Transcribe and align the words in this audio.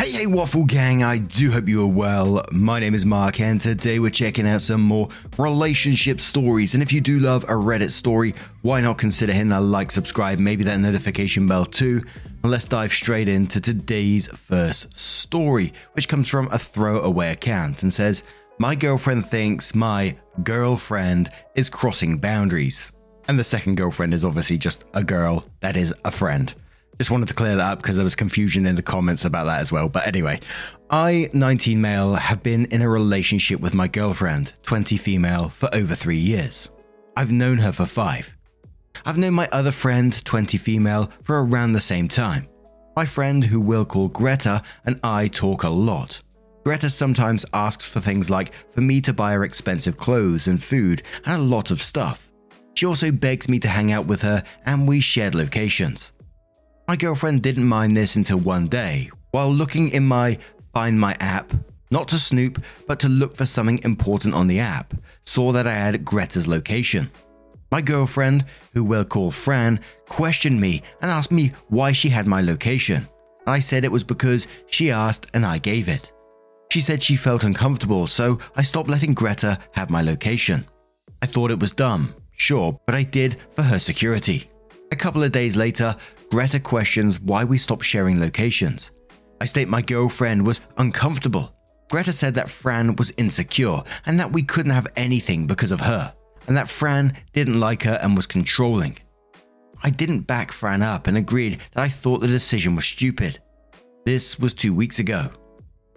Hey, 0.00 0.12
hey, 0.12 0.26
Waffle 0.26 0.64
Gang, 0.64 1.02
I 1.02 1.18
do 1.18 1.50
hope 1.50 1.68
you 1.68 1.82
are 1.82 1.86
well. 1.86 2.44
My 2.52 2.78
name 2.78 2.94
is 2.94 3.04
Mark, 3.04 3.40
and 3.40 3.60
today 3.60 3.98
we're 3.98 4.10
checking 4.10 4.46
out 4.46 4.62
some 4.62 4.80
more 4.80 5.08
relationship 5.38 6.20
stories. 6.20 6.74
And 6.74 6.84
if 6.84 6.92
you 6.92 7.00
do 7.00 7.18
love 7.18 7.42
a 7.44 7.54
Reddit 7.54 7.90
story, 7.90 8.32
why 8.62 8.80
not 8.80 8.96
consider 8.96 9.32
hitting 9.32 9.48
that 9.48 9.62
like, 9.62 9.90
subscribe, 9.90 10.38
maybe 10.38 10.62
that 10.62 10.78
notification 10.78 11.48
bell 11.48 11.64
too? 11.64 12.04
And 12.44 12.52
let's 12.52 12.66
dive 12.66 12.92
straight 12.92 13.26
into 13.26 13.60
today's 13.60 14.28
first 14.28 14.96
story, 14.96 15.72
which 15.94 16.08
comes 16.08 16.28
from 16.28 16.46
a 16.52 16.60
throwaway 16.60 17.32
account 17.32 17.82
and 17.82 17.92
says, 17.92 18.22
My 18.60 18.76
girlfriend 18.76 19.26
thinks 19.26 19.74
my 19.74 20.16
girlfriend 20.44 21.32
is 21.56 21.68
crossing 21.68 22.18
boundaries. 22.18 22.92
And 23.26 23.36
the 23.36 23.42
second 23.42 23.76
girlfriend 23.76 24.14
is 24.14 24.24
obviously 24.24 24.58
just 24.58 24.84
a 24.94 25.02
girl 25.02 25.44
that 25.58 25.76
is 25.76 25.92
a 26.04 26.12
friend. 26.12 26.54
Just 26.98 27.12
wanted 27.12 27.28
to 27.28 27.34
clear 27.34 27.54
that 27.56 27.72
up 27.72 27.78
because 27.78 27.96
there 27.96 28.04
was 28.04 28.16
confusion 28.16 28.66
in 28.66 28.74
the 28.74 28.82
comments 28.82 29.24
about 29.24 29.44
that 29.44 29.60
as 29.60 29.70
well. 29.70 29.88
But 29.88 30.06
anyway, 30.06 30.40
I, 30.90 31.30
19 31.32 31.80
male, 31.80 32.14
have 32.14 32.42
been 32.42 32.66
in 32.66 32.82
a 32.82 32.88
relationship 32.88 33.60
with 33.60 33.72
my 33.72 33.86
girlfriend, 33.86 34.52
20 34.64 34.96
female, 34.96 35.48
for 35.48 35.72
over 35.72 35.94
three 35.94 36.18
years. 36.18 36.70
I've 37.16 37.30
known 37.30 37.58
her 37.58 37.72
for 37.72 37.86
five. 37.86 38.34
I've 39.04 39.16
known 39.16 39.34
my 39.34 39.48
other 39.52 39.70
friend, 39.70 40.12
20 40.24 40.58
female, 40.58 41.10
for 41.22 41.44
around 41.44 41.72
the 41.72 41.80
same 41.80 42.08
time. 42.08 42.48
My 42.96 43.04
friend, 43.04 43.44
who 43.44 43.60
we'll 43.60 43.84
call 43.84 44.08
Greta, 44.08 44.62
and 44.84 44.98
I 45.04 45.28
talk 45.28 45.62
a 45.62 45.70
lot. 45.70 46.20
Greta 46.64 46.90
sometimes 46.90 47.46
asks 47.54 47.86
for 47.86 48.00
things 48.00 48.28
like 48.28 48.52
for 48.70 48.80
me 48.80 49.00
to 49.02 49.12
buy 49.12 49.32
her 49.32 49.44
expensive 49.44 49.96
clothes 49.96 50.48
and 50.48 50.62
food 50.62 51.02
and 51.24 51.36
a 51.36 51.44
lot 51.44 51.70
of 51.70 51.80
stuff. 51.80 52.28
She 52.74 52.86
also 52.86 53.12
begs 53.12 53.48
me 53.48 53.58
to 53.60 53.68
hang 53.68 53.92
out 53.92 54.06
with 54.06 54.22
her, 54.22 54.42
and 54.66 54.86
we 54.86 55.00
shared 55.00 55.34
locations. 55.34 56.12
My 56.88 56.96
girlfriend 56.96 57.42
didn't 57.42 57.66
mind 57.66 57.94
this 57.94 58.16
until 58.16 58.38
one 58.38 58.66
day, 58.66 59.10
while 59.32 59.52
looking 59.52 59.90
in 59.90 60.06
my 60.06 60.38
Find 60.72 60.98
My 60.98 61.14
app, 61.20 61.52
not 61.90 62.08
to 62.08 62.18
snoop, 62.18 62.62
but 62.86 62.98
to 63.00 63.10
look 63.10 63.36
for 63.36 63.44
something 63.44 63.78
important 63.84 64.34
on 64.34 64.46
the 64.46 64.60
app, 64.60 64.94
saw 65.20 65.52
that 65.52 65.66
I 65.66 65.74
had 65.74 66.02
Greta's 66.02 66.48
location. 66.48 67.10
My 67.70 67.82
girlfriend, 67.82 68.46
who 68.72 68.84
we'll 68.84 69.04
call 69.04 69.30
Fran, 69.30 69.80
questioned 70.08 70.62
me 70.62 70.82
and 71.02 71.10
asked 71.10 71.30
me 71.30 71.52
why 71.68 71.92
she 71.92 72.08
had 72.08 72.26
my 72.26 72.40
location. 72.40 73.06
I 73.46 73.58
said 73.58 73.84
it 73.84 73.92
was 73.92 74.02
because 74.02 74.46
she 74.68 74.90
asked 74.90 75.26
and 75.34 75.44
I 75.44 75.58
gave 75.58 75.90
it. 75.90 76.10
She 76.72 76.80
said 76.80 77.02
she 77.02 77.16
felt 77.16 77.44
uncomfortable, 77.44 78.06
so 78.06 78.38
I 78.56 78.62
stopped 78.62 78.88
letting 78.88 79.12
Greta 79.12 79.58
have 79.72 79.90
my 79.90 80.00
location. 80.00 80.64
I 81.20 81.26
thought 81.26 81.50
it 81.50 81.60
was 81.60 81.72
dumb, 81.72 82.14
sure, 82.32 82.80
but 82.86 82.94
I 82.94 83.02
did 83.02 83.36
for 83.52 83.60
her 83.60 83.78
security. 83.78 84.50
A 84.90 84.96
couple 84.96 85.22
of 85.22 85.32
days 85.32 85.56
later, 85.56 85.94
Greta 86.30 86.60
questions 86.60 87.20
why 87.20 87.44
we 87.44 87.58
stopped 87.58 87.84
sharing 87.84 88.20
locations. 88.20 88.90
I 89.40 89.44
state 89.44 89.68
my 89.68 89.82
girlfriend 89.82 90.46
was 90.46 90.60
uncomfortable. 90.78 91.54
Greta 91.90 92.12
said 92.12 92.34
that 92.34 92.50
Fran 92.50 92.96
was 92.96 93.12
insecure 93.18 93.82
and 94.06 94.18
that 94.18 94.32
we 94.32 94.42
couldn't 94.42 94.72
have 94.72 94.86
anything 94.96 95.46
because 95.46 95.72
of 95.72 95.80
her, 95.80 96.14
and 96.46 96.56
that 96.56 96.68
Fran 96.68 97.14
didn't 97.32 97.60
like 97.60 97.82
her 97.82 97.98
and 98.02 98.16
was 98.16 98.26
controlling. 98.26 98.98
I 99.82 99.90
didn't 99.90 100.20
back 100.20 100.52
Fran 100.52 100.82
up 100.82 101.06
and 101.06 101.16
agreed 101.16 101.60
that 101.74 101.82
I 101.82 101.88
thought 101.88 102.20
the 102.20 102.26
decision 102.26 102.74
was 102.74 102.84
stupid. 102.84 103.40
This 104.04 104.38
was 104.38 104.54
two 104.54 104.74
weeks 104.74 104.98
ago. 104.98 105.30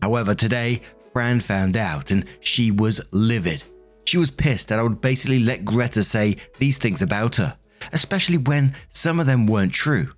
However, 0.02 0.36
today, 0.36 0.82
Fran 1.14 1.40
found 1.40 1.78
out 1.78 2.12
and 2.12 2.26
she 2.42 2.72
was 2.72 3.02
livid. 3.12 3.64
She 4.06 4.18
was 4.18 4.32
pissed 4.32 4.68
that 4.68 4.80
I 4.80 4.84
would 4.84 5.02
basically 5.02 5.40
let 5.40 5.66
Greta 5.66 6.04
say 6.04 6.38
these 6.60 6.78
things 6.78 7.02
about 7.02 7.36
her 7.38 7.58
especially 7.94 8.38
when 8.38 8.74
some 8.90 9.20
of 9.20 9.26
them 9.26 9.48
weren't 9.48 9.74
true. 9.74 10.12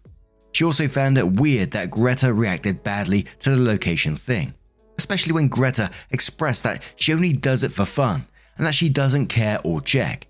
She 0.52 0.64
also 0.64 0.88
found 0.88 1.18
it 1.18 1.34
weird 1.40 1.72
that 1.72 1.90
Greta 1.90 2.34
reacted 2.34 2.84
badly 2.84 3.26
to 3.40 3.50
the 3.50 3.58
location 3.58 4.16
thing, 4.16 4.54
especially 4.98 5.34
when 5.34 5.48
Greta 5.48 5.90
expressed 6.12 6.64
that 6.64 6.84
she 6.96 7.14
only 7.14 7.34
does 7.34 7.64
it 7.64 7.72
for 7.72 7.86
fun 7.86 8.28
and 8.58 8.68
that 8.68 8.76
she 8.76 8.88
doesn't 8.88 9.28
care 9.28 9.60
or 9.64 9.82
check. 9.82 10.28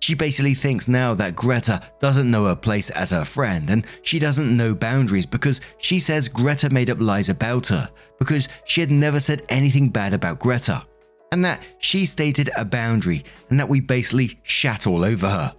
She 0.00 0.14
basically 0.14 0.54
thinks 0.54 0.88
now 0.88 1.14
that 1.14 1.36
Greta 1.36 1.80
doesn't 2.00 2.30
know 2.30 2.46
her 2.46 2.56
place 2.56 2.90
as 2.90 3.12
her 3.12 3.24
friend 3.24 3.70
and 3.70 3.86
she 4.02 4.18
doesn't 4.18 4.54
know 4.54 4.74
boundaries 4.74 5.26
because 5.26 5.60
she 5.78 6.00
says 6.00 6.28
Greta 6.28 6.68
made 6.70 6.90
up 6.90 7.00
lies 7.00 7.28
about 7.28 7.68
her 7.68 7.88
because 8.18 8.48
she 8.64 8.80
had 8.80 8.90
never 8.90 9.20
said 9.20 9.44
anything 9.48 9.88
bad 9.88 10.12
about 10.12 10.40
Greta 10.40 10.84
and 11.30 11.44
that 11.44 11.62
she 11.78 12.04
stated 12.04 12.50
a 12.56 12.64
boundary 12.64 13.24
and 13.48 13.58
that 13.58 13.68
we 13.68 13.80
basically 13.80 14.38
shat 14.42 14.86
all 14.86 15.04
over 15.04 15.28
her. 15.28 15.54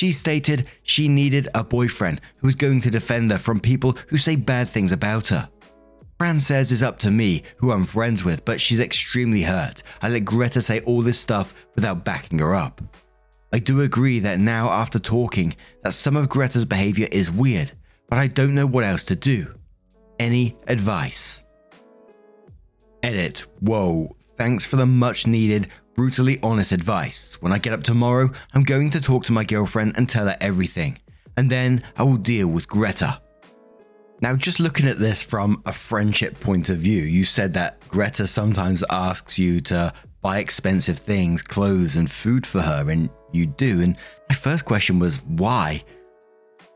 She 0.00 0.12
stated 0.12 0.66
she 0.82 1.08
needed 1.08 1.48
a 1.54 1.62
boyfriend 1.62 2.22
who 2.38 2.46
was 2.46 2.54
going 2.54 2.80
to 2.80 2.90
defend 2.90 3.30
her 3.32 3.36
from 3.36 3.60
people 3.60 3.98
who 4.08 4.16
say 4.16 4.34
bad 4.34 4.70
things 4.70 4.92
about 4.92 5.26
her. 5.26 5.50
Fran 6.16 6.40
says 6.40 6.72
it's 6.72 6.80
up 6.80 6.98
to 7.00 7.10
me, 7.10 7.42
who 7.58 7.70
I'm 7.70 7.84
friends 7.84 8.24
with, 8.24 8.42
but 8.46 8.62
she's 8.62 8.80
extremely 8.80 9.42
hurt. 9.42 9.82
I 10.00 10.08
let 10.08 10.24
Greta 10.24 10.62
say 10.62 10.80
all 10.86 11.02
this 11.02 11.20
stuff 11.20 11.52
without 11.74 12.02
backing 12.02 12.38
her 12.38 12.54
up. 12.54 12.80
I 13.52 13.58
do 13.58 13.82
agree 13.82 14.20
that 14.20 14.40
now, 14.40 14.70
after 14.70 14.98
talking, 14.98 15.54
that 15.84 15.92
some 15.92 16.16
of 16.16 16.30
Greta's 16.30 16.64
behavior 16.64 17.08
is 17.12 17.30
weird, 17.30 17.72
but 18.08 18.18
I 18.18 18.26
don't 18.26 18.54
know 18.54 18.64
what 18.64 18.84
else 18.84 19.04
to 19.04 19.14
do. 19.14 19.54
Any 20.18 20.56
advice? 20.66 21.42
Edit. 23.02 23.40
Whoa. 23.60 24.16
Thanks 24.38 24.64
for 24.64 24.76
the 24.76 24.86
much 24.86 25.26
needed 25.26 25.68
brutally 26.00 26.38
honest 26.42 26.72
advice. 26.72 27.36
When 27.42 27.52
I 27.52 27.58
get 27.58 27.74
up 27.74 27.82
tomorrow, 27.82 28.30
I'm 28.54 28.62
going 28.62 28.88
to 28.92 29.02
talk 29.02 29.22
to 29.24 29.34
my 29.34 29.44
girlfriend 29.44 29.98
and 29.98 30.08
tell 30.08 30.24
her 30.24 30.36
everything, 30.40 30.98
and 31.36 31.50
then 31.50 31.82
I 31.94 32.04
will 32.04 32.16
deal 32.16 32.46
with 32.46 32.66
Greta. 32.66 33.20
Now, 34.22 34.34
just 34.34 34.60
looking 34.60 34.88
at 34.88 34.98
this 34.98 35.22
from 35.22 35.62
a 35.66 35.74
friendship 35.74 36.40
point 36.40 36.70
of 36.70 36.78
view, 36.78 37.02
you 37.02 37.24
said 37.24 37.52
that 37.52 37.86
Greta 37.88 38.26
sometimes 38.26 38.82
asks 38.88 39.38
you 39.38 39.60
to 39.60 39.92
buy 40.22 40.38
expensive 40.38 40.98
things, 40.98 41.42
clothes, 41.42 41.96
and 41.96 42.10
food 42.10 42.46
for 42.46 42.62
her, 42.62 42.88
and 42.88 43.10
you 43.32 43.44
do. 43.44 43.82
And 43.82 43.94
my 44.30 44.34
first 44.34 44.64
question 44.64 44.98
was, 44.98 45.22
why? 45.24 45.84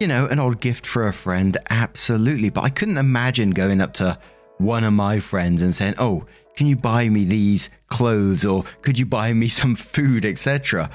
You 0.01 0.07
know, 0.07 0.27
an 0.27 0.39
odd 0.39 0.61
gift 0.61 0.87
for 0.87 1.09
a 1.09 1.15
friend, 1.15 1.57
absolutely. 1.71 2.51
But 2.51 2.65
I 2.65 2.69
couldn't 2.69 2.99
imagine 2.99 3.53
going 3.53 3.81
up 3.81 3.95
to 3.95 4.19
one 4.59 4.85
of 4.85 4.93
my 4.93 5.21
friends 5.21 5.63
and 5.63 5.75
saying, 5.75 5.95
oh, 5.99 6.25
can 6.57 6.67
you 6.67 6.77
buy 6.77 7.09
me 7.09 7.25
these 7.25 7.69
clothes 7.89 8.45
or 8.45 8.65
could 8.83 8.99
you 8.99 9.07
buy 9.07 9.33
me 9.33 9.49
some 9.61 9.75
food, 9.75 10.25
etc. 10.25 10.91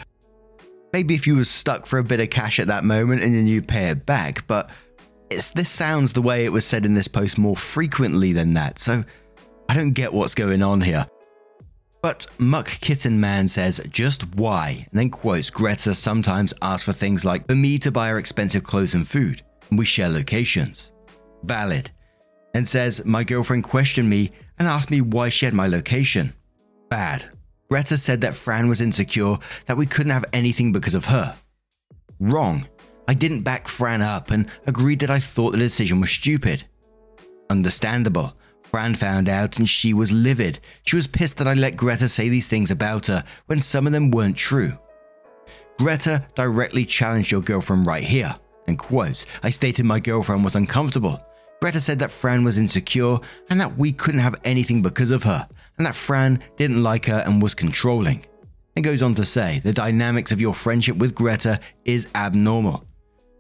Maybe 0.94 1.16
if 1.16 1.28
you 1.28 1.36
were 1.36 1.44
stuck 1.44 1.86
for 1.86 2.00
a 2.00 2.04
bit 2.04 2.20
of 2.20 2.30
cash 2.30 2.60
at 2.60 2.68
that 2.68 2.84
moment 2.84 3.24
and 3.24 3.36
then 3.36 3.48
you 3.48 3.62
pay 3.62 3.90
it 3.90 4.06
back, 4.06 4.48
but 4.48 4.70
it's 5.30 5.52
this 5.52 5.70
sounds 5.70 6.14
the 6.14 6.22
way 6.22 6.46
it 6.46 6.52
was 6.52 6.66
said 6.66 6.86
in 6.86 6.96
this 6.96 7.08
post 7.08 7.38
more 7.38 7.56
frequently 7.56 8.34
than 8.34 8.56
that, 8.56 8.80
so 8.80 9.04
I 9.68 9.76
don't 9.76 9.92
get 9.92 10.12
what's 10.12 10.34
going 10.34 10.64
on 10.64 10.82
here. 10.82 11.06
But 12.02 12.26
Muck 12.38 12.68
Kitten 12.68 13.20
Man 13.20 13.48
says, 13.48 13.82
just 13.90 14.36
why? 14.36 14.88
And 14.90 15.00
then 15.00 15.10
quotes 15.10 15.50
Greta 15.50 15.94
sometimes 15.94 16.54
asks 16.62 16.86
for 16.86 16.94
things 16.94 17.26
like, 17.26 17.46
for 17.48 17.56
me 17.56 17.78
to 17.80 17.92
buy 17.92 18.08
her 18.08 18.18
expensive 18.18 18.64
clothes 18.64 18.94
and 18.94 19.08
food, 19.08 19.44
and 19.70 19.78
we 19.78 19.86
share 19.86 20.10
locations. 20.10 20.92
Valid. 21.44 21.92
And 22.54 22.68
says, 22.68 23.06
my 23.06 23.24
girlfriend 23.24 23.64
questioned 23.64 24.10
me 24.10 24.32
and 24.58 24.68
asked 24.68 24.92
me 24.92 25.02
why 25.02 25.30
she 25.30 25.46
had 25.46 25.54
my 25.54 25.68
location. 25.68 26.34
Bad. 26.90 27.30
Greta 27.70 27.98
said 27.98 28.22
that 28.22 28.34
Fran 28.34 28.68
was 28.68 28.82
insecure, 28.82 29.38
that 29.68 29.78
we 29.78 29.86
couldn't 29.86 30.12
have 30.12 30.26
anything 30.34 30.72
because 30.72 30.96
of 30.96 31.06
her. 31.06 31.36
Wrong. 32.20 32.68
I 33.08 33.14
didn't 33.14 33.42
back 33.42 33.68
Fran 33.68 34.02
up 34.02 34.32
and 34.32 34.48
agreed 34.66 35.00
that 35.00 35.12
I 35.12 35.20
thought 35.20 35.52
the 35.52 35.58
decision 35.58 36.02
was 36.02 36.10
stupid. 36.10 36.66
Understandable. 37.50 38.36
Fran 38.64 38.96
found 38.96 39.30
out 39.30 39.58
and 39.58 39.68
she 39.68 39.94
was 39.94 40.12
livid. 40.12 40.60
She 40.86 40.96
was 40.96 41.08
pissed 41.08 41.38
that 41.38 41.48
I 41.48 41.54
let 41.54 41.78
Greta 41.78 42.08
say 42.08 42.30
these 42.30 42.48
things 42.48 42.70
about 42.72 43.08
her 43.08 43.24
when 43.48 43.62
some 43.62 43.88
of 43.88 43.94
them 43.94 44.12
weren't 44.12 44.38
true. 44.38 44.74
Greta 45.80 46.28
directly 46.36 46.86
challenged 46.86 47.32
your 47.32 47.42
girlfriend 47.42 47.88
right 47.88 48.04
here. 48.04 48.36
And 48.68 48.78
quotes, 48.78 49.26
I 49.42 49.50
stated 49.50 49.86
my 49.86 50.00
girlfriend 50.00 50.44
was 50.44 50.56
uncomfortable. 50.56 51.20
Greta 51.62 51.82
said 51.82 52.00
that 52.00 52.12
Fran 52.12 52.44
was 52.44 52.58
insecure 52.58 53.20
and 53.50 53.60
that 53.60 53.78
we 53.78 53.92
couldn't 53.92 54.22
have 54.22 54.36
anything 54.44 54.82
because 54.82 55.12
of 55.12 55.24
her, 55.24 55.48
and 55.78 55.86
that 55.86 55.96
Fran 55.96 56.42
didn't 56.56 56.82
like 56.84 57.06
her 57.06 57.24
and 57.26 57.42
was 57.42 57.54
controlling. 57.54 58.26
and 58.76 58.86
goes 58.86 59.02
on 59.02 59.14
to 59.16 59.26
say 59.26 59.60
the 59.60 59.74
dynamics 59.74 60.32
of 60.32 60.40
your 60.40 60.54
friendship 60.54 60.96
with 60.96 61.14
Greta 61.16 61.60
is 61.84 62.08
abnormal. 62.16 62.86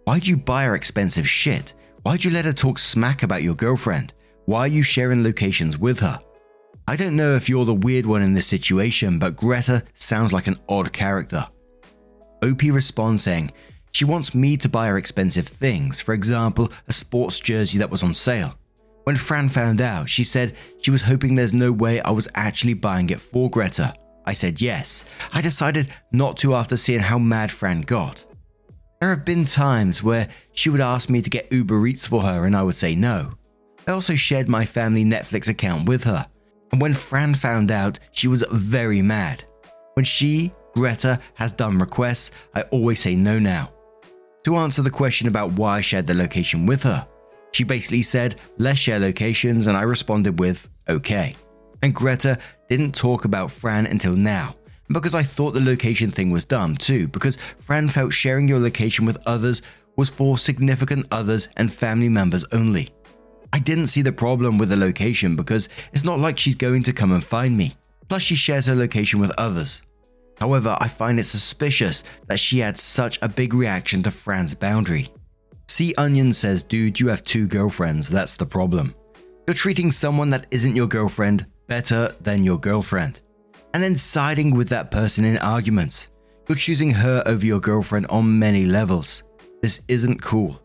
Why'd 0.04 0.27
you 0.27 0.36
buy 0.36 0.66
her 0.66 0.75
expensive 0.75 1.30
shit? 1.30 1.74
Why'd 2.04 2.25
you 2.25 2.31
let 2.31 2.45
her 2.45 2.51
talk 2.51 2.77
smack 2.77 3.24
about 3.24 3.44
your 3.44 3.56
girlfriend? 3.56 4.13
Why 4.45 4.62
are 4.62 4.68
you 4.68 4.81
sharing 4.81 5.24
locations 5.24 5.77
with 5.77 6.00
her? 6.00 6.19
I 6.88 6.95
don't 6.95 7.16
know 7.16 7.36
if 7.36 7.48
you're 7.48 7.66
the 7.66 7.74
weird 7.74 8.06
one 8.06 8.21
in 8.21 8.33
this 8.33 8.48
situation, 8.48 9.19
but 9.19 9.38
Greta 9.38 9.83
sounds 9.94 10.33
like 10.33 10.48
an 10.48 10.57
odd 10.68 10.92
character. 10.92 11.45
OP 12.44 12.63
responds 12.63 13.24
saying, 13.24 13.51
She 13.91 14.06
wants 14.06 14.36
me 14.36 14.57
to 14.57 14.69
buy 14.69 14.88
her 14.88 14.97
expensive 14.97 15.47
things, 15.47 16.00
for 16.00 16.13
example, 16.13 16.71
a 16.88 16.94
sports 16.94 17.39
jersey 17.39 17.80
that 17.80 17.89
was 17.89 18.03
on 18.03 18.13
sale. 18.13 18.56
When 19.03 19.15
Fran 19.15 19.50
found 19.50 19.81
out, 19.81 20.07
she 20.09 20.24
said 20.24 20.56
she 20.81 20.91
was 20.91 21.01
hoping 21.01 21.33
there's 21.33 21.53
no 21.53 21.71
way 21.71 22.00
I 22.01 22.12
was 22.12 22.27
actually 22.36 22.75
buying 22.75 23.09
it 23.09 23.19
for 23.19 23.50
Greta. 23.50 23.94
I 24.25 24.33
said 24.33 24.62
yes. 24.62 25.06
I 25.33 25.41
decided 25.41 25.89
not 26.12 26.38
to 26.38 26.53
after 26.53 26.77
seeing 26.77 27.00
how 27.00 27.18
mad 27.18 27.51
Fran 27.51 27.81
got. 27.81 28.24
There 29.00 29.09
have 29.09 29.25
been 29.25 29.45
times 29.45 30.03
where 30.03 30.27
she 30.53 30.69
would 30.69 30.81
ask 30.81 31.09
me 31.09 31.21
to 31.21 31.30
get 31.30 31.51
Uber 31.51 31.88
Eats 31.88 32.06
for 32.06 32.21
her 32.21 32.45
and 32.45 32.56
I 32.56 32.63
would 32.63 32.75
say 32.75 32.95
no. 32.95 33.33
I 33.88 33.92
also 33.92 34.13
shared 34.13 34.47
my 34.47 34.65
family 34.65 35.03
Netflix 35.03 35.47
account 35.47 35.88
with 35.88 36.03
her. 36.03 36.27
And 36.71 36.80
when 36.80 36.94
Fran 36.94 37.33
found 37.33 37.71
out, 37.71 37.97
she 38.12 38.27
was 38.27 38.45
very 38.51 39.01
mad. 39.01 39.44
When 39.95 40.06
she, 40.06 40.53
Greta, 40.75 41.19
has 41.33 41.51
done 41.51 41.80
requests, 41.80 42.31
I 42.53 42.62
always 42.63 43.00
say 43.00 43.15
no 43.15 43.39
now. 43.39 43.71
To 44.44 44.56
answer 44.57 44.81
the 44.81 44.89
question 44.89 45.27
about 45.27 45.53
why 45.53 45.77
I 45.77 45.81
shared 45.81 46.07
the 46.07 46.13
location 46.13 46.65
with 46.65 46.83
her, 46.83 47.07
she 47.51 47.63
basically 47.63 48.03
said, 48.03 48.36
let's 48.57 48.80
share 48.80 49.00
locations, 49.00 49.68
and 49.68 49.75
I 49.75 49.81
responded 49.81 50.39
with, 50.39 50.69
okay. 50.88 51.36
And 51.81 51.94
Greta 51.94 52.38
didn't 52.69 52.95
talk 52.95 53.25
about 53.25 53.51
Fran 53.51 53.86
until 53.86 54.13
now 54.13 54.56
because 54.91 55.13
I 55.13 55.24
thought 55.24 55.51
the 55.51 55.59
location 55.59 56.09
thing 56.09 56.31
was 56.31 56.44
dumb 56.44 56.75
too, 56.75 57.07
because 57.09 57.38
Fran 57.59 57.89
felt 57.89 58.13
sharing 58.13 58.47
your 58.47 58.59
location 58.59 59.06
with 59.06 59.18
others 59.25 59.62
was 59.95 60.09
for 60.09 60.38
significant 60.38 61.07
others 61.12 61.50
and 61.57 61.71
family 61.71 62.09
members 62.09 62.45
only. 62.51 62.89
I 63.51 63.59
didn't 63.59 63.88
see 63.88 64.01
the 64.01 64.12
problem 64.12 64.57
with 64.57 64.69
the 64.69 64.77
location 64.77 65.35
because 65.35 65.69
it's 65.92 66.03
not 66.03 66.19
like 66.19 66.38
she's 66.38 66.56
going 66.56 66.83
to 66.83 66.94
come 66.94 67.12
and 67.12 67.24
find 67.24 67.57
me. 67.57 67.75
Plus, 68.07 68.21
she 68.21 68.35
shares 68.35 68.68
her 68.68 68.75
location 68.75 69.19
with 69.19 69.31
others. 69.38 69.81
However, 70.39 70.77
I 70.80 70.88
find 70.88 71.19
it 71.19 71.25
suspicious 71.25 72.03
that 72.27 72.39
she 72.39 72.59
had 72.59 72.77
such 72.77 73.19
a 73.21 73.30
big 73.30 73.53
reaction 73.53 74.01
to 74.03 74.12
Fran's 74.12 74.56
boundary. 74.56 75.12
See 75.68 75.94
Onion 75.97 76.33
says, 76.33 76.63
dude, 76.63 77.00
you 77.00 77.07
have 77.07 77.24
two 77.24 77.47
girlfriends, 77.47 78.09
that's 78.09 78.38
the 78.38 78.45
problem. 78.45 78.95
You're 79.45 79.53
treating 79.53 79.91
someone 79.91 80.30
that 80.31 80.47
isn't 80.51 80.75
your 80.75 80.88
girlfriend 80.88 81.45
better 81.68 82.12
than 82.21 82.44
your 82.44 82.59
girlfriend 82.59 83.21
and 83.74 83.83
then 83.83 83.97
siding 83.97 84.56
with 84.56 84.69
that 84.69 84.91
person 84.91 85.25
in 85.25 85.38
arguments. 85.38 86.07
You're 86.47 86.57
choosing 86.57 86.92
her 86.92 87.21
over 87.25 87.45
your 87.45 87.59
girlfriend 87.59 88.07
on 88.07 88.39
many 88.39 88.65
levels. 88.65 89.24
This 89.62 89.81
isn't 89.88 90.21
cool. 90.21 90.59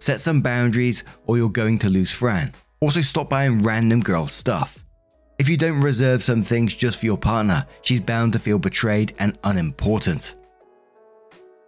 Set 0.00 0.20
some 0.20 0.42
boundaries 0.42 1.04
or 1.26 1.38
you're 1.38 1.48
going 1.48 1.78
to 1.80 1.88
lose 1.88 2.10
Fran. 2.10 2.52
Also, 2.80 3.00
stop 3.00 3.30
buying 3.30 3.62
random 3.62 4.00
girl 4.00 4.26
stuff. 4.26 4.83
If 5.38 5.48
you 5.48 5.56
don't 5.56 5.80
reserve 5.80 6.22
some 6.22 6.42
things 6.42 6.74
just 6.74 7.00
for 7.00 7.06
your 7.06 7.18
partner, 7.18 7.66
she's 7.82 8.00
bound 8.00 8.32
to 8.34 8.38
feel 8.38 8.58
betrayed 8.58 9.14
and 9.18 9.36
unimportant. 9.42 10.34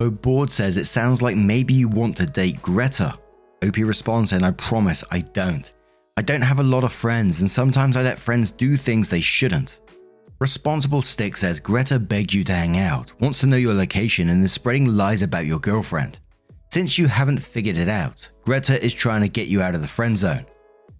O'Board 0.00 0.52
says 0.52 0.76
it 0.76 0.84
sounds 0.84 1.20
like 1.20 1.36
maybe 1.36 1.74
you 1.74 1.88
want 1.88 2.16
to 2.18 2.26
date 2.26 2.62
Greta. 2.62 3.18
Opie 3.62 3.84
responds 3.84 4.32
and 4.32 4.44
I 4.44 4.52
promise 4.52 5.02
I 5.10 5.20
don't. 5.20 5.72
I 6.16 6.22
don't 6.22 6.42
have 6.42 6.60
a 6.60 6.62
lot 6.62 6.84
of 6.84 6.92
friends 6.92 7.40
and 7.40 7.50
sometimes 7.50 7.96
I 7.96 8.02
let 8.02 8.18
friends 8.18 8.50
do 8.50 8.76
things 8.76 9.08
they 9.08 9.20
shouldn't. 9.20 9.80
Responsible 10.38 11.02
Stick 11.02 11.36
says 11.36 11.58
Greta 11.58 11.98
begged 11.98 12.34
you 12.34 12.44
to 12.44 12.52
hang 12.52 12.76
out, 12.76 13.18
wants 13.20 13.40
to 13.40 13.46
know 13.46 13.56
your 13.56 13.72
location, 13.72 14.28
and 14.28 14.44
is 14.44 14.52
spreading 14.52 14.84
lies 14.84 15.22
about 15.22 15.46
your 15.46 15.58
girlfriend. 15.58 16.18
Since 16.70 16.98
you 16.98 17.06
haven't 17.06 17.38
figured 17.38 17.78
it 17.78 17.88
out, 17.88 18.28
Greta 18.42 18.82
is 18.84 18.92
trying 18.92 19.22
to 19.22 19.28
get 19.28 19.48
you 19.48 19.62
out 19.62 19.74
of 19.74 19.80
the 19.80 19.88
friend 19.88 20.16
zone. 20.16 20.44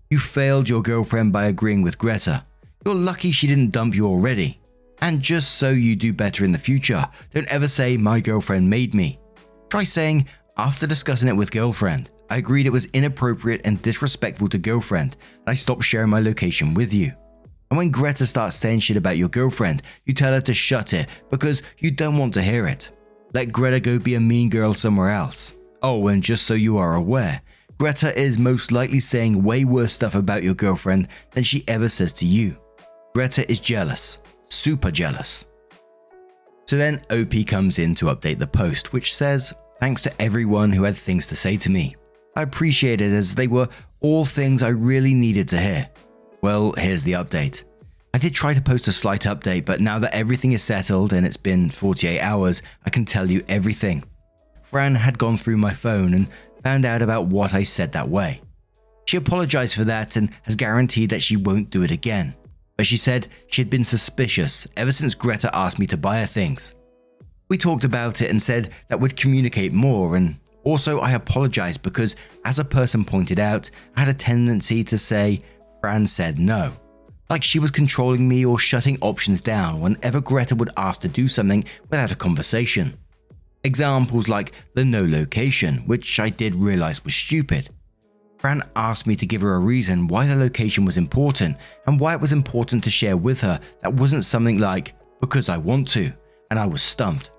You 0.08 0.18
failed 0.18 0.68
your 0.68 0.80
girlfriend 0.80 1.34
by 1.34 1.46
agreeing 1.46 1.82
with 1.82 1.98
Greta. 1.98 2.44
You're 2.86 2.94
lucky 2.94 3.32
she 3.32 3.48
didn't 3.48 3.72
dump 3.72 3.96
you 3.96 4.06
already. 4.06 4.60
And 5.00 5.20
just 5.20 5.56
so 5.56 5.70
you 5.70 5.96
do 5.96 6.12
better 6.12 6.44
in 6.44 6.52
the 6.52 6.58
future, 6.58 7.04
don't 7.34 7.52
ever 7.52 7.66
say, 7.66 7.96
My 7.96 8.20
girlfriend 8.20 8.70
made 8.70 8.94
me. 8.94 9.18
Try 9.70 9.82
saying, 9.82 10.28
After 10.56 10.86
discussing 10.86 11.26
it 11.26 11.36
with 11.36 11.50
girlfriend, 11.50 12.10
I 12.30 12.36
agreed 12.36 12.64
it 12.64 12.70
was 12.70 12.84
inappropriate 12.92 13.62
and 13.64 13.82
disrespectful 13.82 14.48
to 14.50 14.58
girlfriend, 14.58 15.16
and 15.32 15.48
I 15.48 15.54
stopped 15.54 15.82
sharing 15.82 16.10
my 16.10 16.20
location 16.20 16.74
with 16.74 16.94
you. 16.94 17.12
And 17.72 17.76
when 17.76 17.90
Greta 17.90 18.24
starts 18.24 18.54
saying 18.54 18.78
shit 18.78 18.96
about 18.96 19.16
your 19.16 19.30
girlfriend, 19.30 19.82
you 20.04 20.14
tell 20.14 20.32
her 20.32 20.40
to 20.42 20.54
shut 20.54 20.92
it 20.92 21.08
because 21.28 21.62
you 21.78 21.90
don't 21.90 22.18
want 22.18 22.34
to 22.34 22.42
hear 22.42 22.68
it. 22.68 22.92
Let 23.34 23.50
Greta 23.50 23.80
go 23.80 23.98
be 23.98 24.14
a 24.14 24.20
mean 24.20 24.48
girl 24.48 24.74
somewhere 24.74 25.10
else. 25.10 25.54
Oh, 25.82 26.06
and 26.06 26.22
just 26.22 26.46
so 26.46 26.54
you 26.54 26.78
are 26.78 26.94
aware, 26.94 27.40
Greta 27.78 28.16
is 28.16 28.38
most 28.38 28.70
likely 28.70 29.00
saying 29.00 29.42
way 29.42 29.64
worse 29.64 29.92
stuff 29.92 30.14
about 30.14 30.44
your 30.44 30.54
girlfriend 30.54 31.08
than 31.32 31.42
she 31.42 31.64
ever 31.66 31.88
says 31.88 32.12
to 32.12 32.24
you. 32.24 32.56
Greta 33.16 33.50
is 33.50 33.60
jealous, 33.60 34.18
super 34.50 34.90
jealous. 34.90 35.46
So 36.66 36.76
then 36.76 37.00
OP 37.10 37.46
comes 37.46 37.78
in 37.78 37.94
to 37.94 38.14
update 38.14 38.38
the 38.38 38.46
post, 38.46 38.92
which 38.92 39.14
says, 39.14 39.54
Thanks 39.80 40.02
to 40.02 40.12
everyone 40.20 40.70
who 40.70 40.82
had 40.82 40.98
things 40.98 41.26
to 41.28 41.34
say 41.34 41.56
to 41.56 41.70
me. 41.70 41.96
I 42.36 42.42
appreciate 42.42 43.00
it 43.00 43.12
as 43.14 43.34
they 43.34 43.46
were 43.46 43.70
all 44.00 44.26
things 44.26 44.62
I 44.62 44.68
really 44.68 45.14
needed 45.14 45.48
to 45.48 45.58
hear. 45.58 45.88
Well, 46.42 46.72
here's 46.72 47.04
the 47.04 47.12
update. 47.12 47.64
I 48.12 48.18
did 48.18 48.34
try 48.34 48.52
to 48.52 48.60
post 48.60 48.86
a 48.86 48.92
slight 48.92 49.22
update, 49.22 49.64
but 49.64 49.80
now 49.80 49.98
that 49.98 50.14
everything 50.14 50.52
is 50.52 50.62
settled 50.62 51.14
and 51.14 51.24
it's 51.24 51.38
been 51.38 51.70
48 51.70 52.20
hours, 52.20 52.60
I 52.84 52.90
can 52.90 53.06
tell 53.06 53.30
you 53.30 53.42
everything. 53.48 54.04
Fran 54.62 54.94
had 54.94 55.16
gone 55.16 55.38
through 55.38 55.56
my 55.56 55.72
phone 55.72 56.12
and 56.12 56.28
found 56.62 56.84
out 56.84 57.00
about 57.00 57.28
what 57.28 57.54
I 57.54 57.62
said 57.62 57.92
that 57.92 58.10
way. 58.10 58.42
She 59.06 59.16
apologized 59.16 59.74
for 59.74 59.84
that 59.84 60.16
and 60.16 60.30
has 60.42 60.54
guaranteed 60.54 61.08
that 61.08 61.22
she 61.22 61.36
won't 61.36 61.70
do 61.70 61.82
it 61.82 61.90
again. 61.90 62.34
But 62.76 62.86
she 62.86 62.96
said 62.96 63.28
she 63.48 63.62
had 63.62 63.70
been 63.70 63.84
suspicious 63.84 64.66
ever 64.76 64.92
since 64.92 65.14
Greta 65.14 65.54
asked 65.56 65.78
me 65.78 65.86
to 65.86 65.96
buy 65.96 66.20
her 66.20 66.26
things. 66.26 66.74
We 67.48 67.56
talked 67.56 67.84
about 67.84 68.20
it 68.20 68.30
and 68.30 68.42
said 68.42 68.70
that 68.88 69.00
we'd 69.00 69.16
communicate 69.16 69.72
more, 69.72 70.16
and 70.16 70.36
also 70.64 71.00
I 71.00 71.12
apologized 71.12 71.82
because, 71.82 72.16
as 72.44 72.58
a 72.58 72.64
person 72.64 73.04
pointed 73.04 73.38
out, 73.38 73.70
I 73.96 74.00
had 74.00 74.08
a 74.08 74.14
tendency 74.14 74.82
to 74.84 74.98
say, 74.98 75.40
Fran 75.80 76.06
said 76.06 76.38
no. 76.38 76.72
Like 77.30 77.42
she 77.42 77.58
was 77.58 77.70
controlling 77.70 78.28
me 78.28 78.44
or 78.44 78.58
shutting 78.58 78.98
options 79.00 79.40
down 79.40 79.80
whenever 79.80 80.20
Greta 80.20 80.54
would 80.54 80.70
ask 80.76 81.00
to 81.00 81.08
do 81.08 81.26
something 81.28 81.64
without 81.90 82.12
a 82.12 82.16
conversation. 82.16 82.96
Examples 83.64 84.28
like 84.28 84.52
the 84.74 84.84
no 84.84 85.04
location, 85.04 85.78
which 85.86 86.20
I 86.20 86.30
did 86.30 86.54
realize 86.54 87.02
was 87.04 87.14
stupid. 87.14 87.70
Fran 88.46 88.62
asked 88.76 89.08
me 89.08 89.16
to 89.16 89.26
give 89.26 89.40
her 89.40 89.56
a 89.56 89.58
reason 89.58 90.06
why 90.06 90.24
the 90.24 90.36
location 90.36 90.84
was 90.84 90.96
important 90.96 91.56
and 91.88 91.98
why 91.98 92.14
it 92.14 92.20
was 92.20 92.30
important 92.30 92.84
to 92.84 92.90
share 92.90 93.16
with 93.16 93.40
her 93.40 93.58
that 93.82 93.94
wasn't 93.94 94.24
something 94.24 94.58
like, 94.58 94.94
because 95.20 95.48
I 95.48 95.56
want 95.56 95.88
to, 95.88 96.12
and 96.48 96.56
I 96.56 96.64
was 96.64 96.80
stumped. 96.80 97.32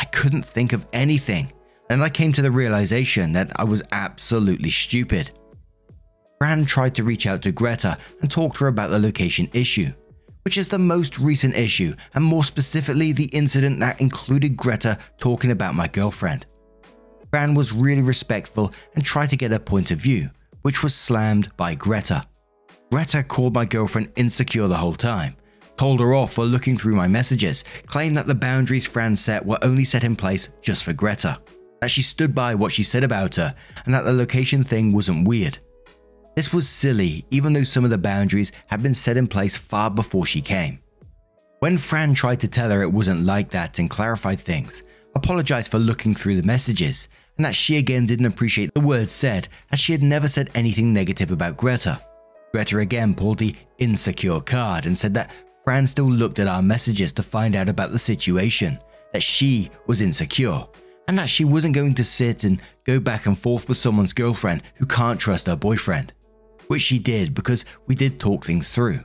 I 0.00 0.06
couldn't 0.06 0.46
think 0.46 0.72
of 0.72 0.86
anything, 0.94 1.52
and 1.90 2.02
I 2.02 2.08
came 2.08 2.32
to 2.32 2.40
the 2.40 2.50
realization 2.50 3.34
that 3.34 3.52
I 3.56 3.64
was 3.64 3.82
absolutely 3.92 4.70
stupid. 4.70 5.30
Fran 6.38 6.64
tried 6.64 6.94
to 6.94 7.04
reach 7.04 7.26
out 7.26 7.42
to 7.42 7.52
Greta 7.52 7.98
and 8.22 8.30
talk 8.30 8.54
to 8.54 8.60
her 8.60 8.68
about 8.68 8.88
the 8.88 8.98
location 8.98 9.50
issue, 9.52 9.92
which 10.46 10.56
is 10.56 10.68
the 10.68 10.78
most 10.78 11.18
recent 11.18 11.54
issue, 11.54 11.94
and 12.14 12.24
more 12.24 12.44
specifically, 12.44 13.12
the 13.12 13.26
incident 13.26 13.78
that 13.80 14.00
included 14.00 14.56
Greta 14.56 14.96
talking 15.18 15.50
about 15.50 15.74
my 15.74 15.86
girlfriend. 15.86 16.46
Fran 17.28 17.54
was 17.54 17.74
really 17.74 18.00
respectful 18.00 18.72
and 18.94 19.04
tried 19.04 19.28
to 19.28 19.36
get 19.36 19.50
her 19.50 19.58
point 19.58 19.90
of 19.90 19.98
view, 19.98 20.30
which 20.66 20.82
was 20.82 20.96
slammed 20.96 21.56
by 21.56 21.76
Greta. 21.76 22.24
Greta 22.90 23.22
called 23.22 23.54
my 23.54 23.64
girlfriend 23.64 24.10
insecure 24.16 24.66
the 24.66 24.76
whole 24.76 24.96
time, 24.96 25.36
told 25.76 26.00
her 26.00 26.12
off 26.12 26.32
for 26.32 26.44
looking 26.44 26.76
through 26.76 26.96
my 26.96 27.06
messages, 27.06 27.62
claimed 27.86 28.16
that 28.16 28.26
the 28.26 28.34
boundaries 28.34 28.84
Fran 28.84 29.14
set 29.14 29.46
were 29.46 29.60
only 29.62 29.84
set 29.84 30.02
in 30.02 30.16
place 30.16 30.48
just 30.62 30.82
for 30.82 30.92
Greta, 30.92 31.38
that 31.80 31.92
she 31.92 32.02
stood 32.02 32.34
by 32.34 32.52
what 32.56 32.72
she 32.72 32.82
said 32.82 33.04
about 33.04 33.36
her, 33.36 33.54
and 33.84 33.94
that 33.94 34.02
the 34.02 34.12
location 34.12 34.64
thing 34.64 34.92
wasn't 34.92 35.28
weird. 35.28 35.56
This 36.34 36.52
was 36.52 36.68
silly, 36.68 37.24
even 37.30 37.52
though 37.52 37.62
some 37.62 37.84
of 37.84 37.90
the 37.90 37.96
boundaries 37.96 38.50
had 38.66 38.82
been 38.82 38.92
set 38.92 39.16
in 39.16 39.28
place 39.28 39.56
far 39.56 39.88
before 39.88 40.26
she 40.26 40.40
came. 40.40 40.80
When 41.60 41.78
Fran 41.78 42.12
tried 42.12 42.40
to 42.40 42.48
tell 42.48 42.70
her 42.70 42.82
it 42.82 42.92
wasn't 42.92 43.24
like 43.24 43.50
that 43.50 43.78
and 43.78 43.88
clarified 43.88 44.40
things, 44.40 44.82
apologized 45.14 45.70
for 45.70 45.78
looking 45.78 46.12
through 46.12 46.40
the 46.40 46.42
messages, 46.42 47.06
and 47.36 47.44
that 47.44 47.54
she 47.54 47.76
again 47.76 48.06
didn't 48.06 48.26
appreciate 48.26 48.72
the 48.74 48.80
words 48.80 49.12
said 49.12 49.48
as 49.70 49.80
she 49.80 49.92
had 49.92 50.02
never 50.02 50.28
said 50.28 50.50
anything 50.54 50.92
negative 50.92 51.30
about 51.30 51.56
Greta. 51.56 52.00
Greta 52.52 52.78
again 52.78 53.14
pulled 53.14 53.38
the 53.38 53.54
insecure 53.78 54.40
card 54.40 54.86
and 54.86 54.98
said 54.98 55.14
that 55.14 55.30
Fran 55.64 55.86
still 55.86 56.10
looked 56.10 56.38
at 56.38 56.46
our 56.46 56.62
messages 56.62 57.12
to 57.12 57.22
find 57.22 57.54
out 57.54 57.68
about 57.68 57.90
the 57.90 57.98
situation, 57.98 58.78
that 59.12 59.22
she 59.22 59.70
was 59.86 60.00
insecure, 60.00 60.64
and 61.08 61.18
that 61.18 61.28
she 61.28 61.44
wasn't 61.44 61.74
going 61.74 61.94
to 61.94 62.04
sit 62.04 62.44
and 62.44 62.62
go 62.84 63.00
back 63.00 63.26
and 63.26 63.38
forth 63.38 63.68
with 63.68 63.78
someone's 63.78 64.12
girlfriend 64.12 64.62
who 64.76 64.86
can't 64.86 65.20
trust 65.20 65.46
her 65.46 65.56
boyfriend 65.56 66.12
which 66.68 66.82
she 66.82 66.98
did 66.98 67.34
because 67.34 67.64
we 67.86 67.94
did 67.94 68.20
talk 68.20 68.44
things 68.44 68.72
through. 68.72 69.00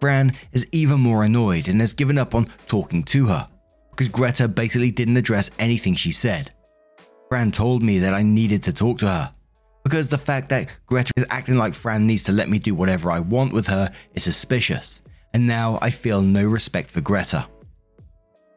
Fran 0.00 0.32
is 0.52 0.66
even 0.72 1.00
more 1.00 1.24
annoyed 1.24 1.68
and 1.68 1.80
has 1.80 1.92
given 1.92 2.18
up 2.18 2.34
on 2.34 2.50
talking 2.66 3.02
to 3.04 3.26
her, 3.26 3.46
because 3.90 4.08
Greta 4.08 4.48
basically 4.48 4.90
didn't 4.90 5.16
address 5.16 5.50
anything 5.58 5.94
she 5.94 6.12
said. 6.12 6.52
Fran 7.30 7.52
told 7.52 7.80
me 7.80 8.00
that 8.00 8.12
I 8.12 8.22
needed 8.22 8.60
to 8.64 8.72
talk 8.72 8.98
to 8.98 9.06
her 9.06 9.32
because 9.84 10.08
the 10.08 10.18
fact 10.18 10.48
that 10.48 10.68
Greta 10.86 11.12
is 11.16 11.26
acting 11.30 11.56
like 11.56 11.74
Fran 11.76 12.04
needs 12.04 12.24
to 12.24 12.32
let 12.32 12.48
me 12.48 12.58
do 12.58 12.74
whatever 12.74 13.08
I 13.08 13.20
want 13.20 13.52
with 13.52 13.68
her 13.68 13.92
is 14.14 14.24
suspicious, 14.24 15.00
and 15.32 15.46
now 15.46 15.78
I 15.80 15.90
feel 15.90 16.22
no 16.22 16.44
respect 16.44 16.90
for 16.90 17.00
Greta. 17.00 17.46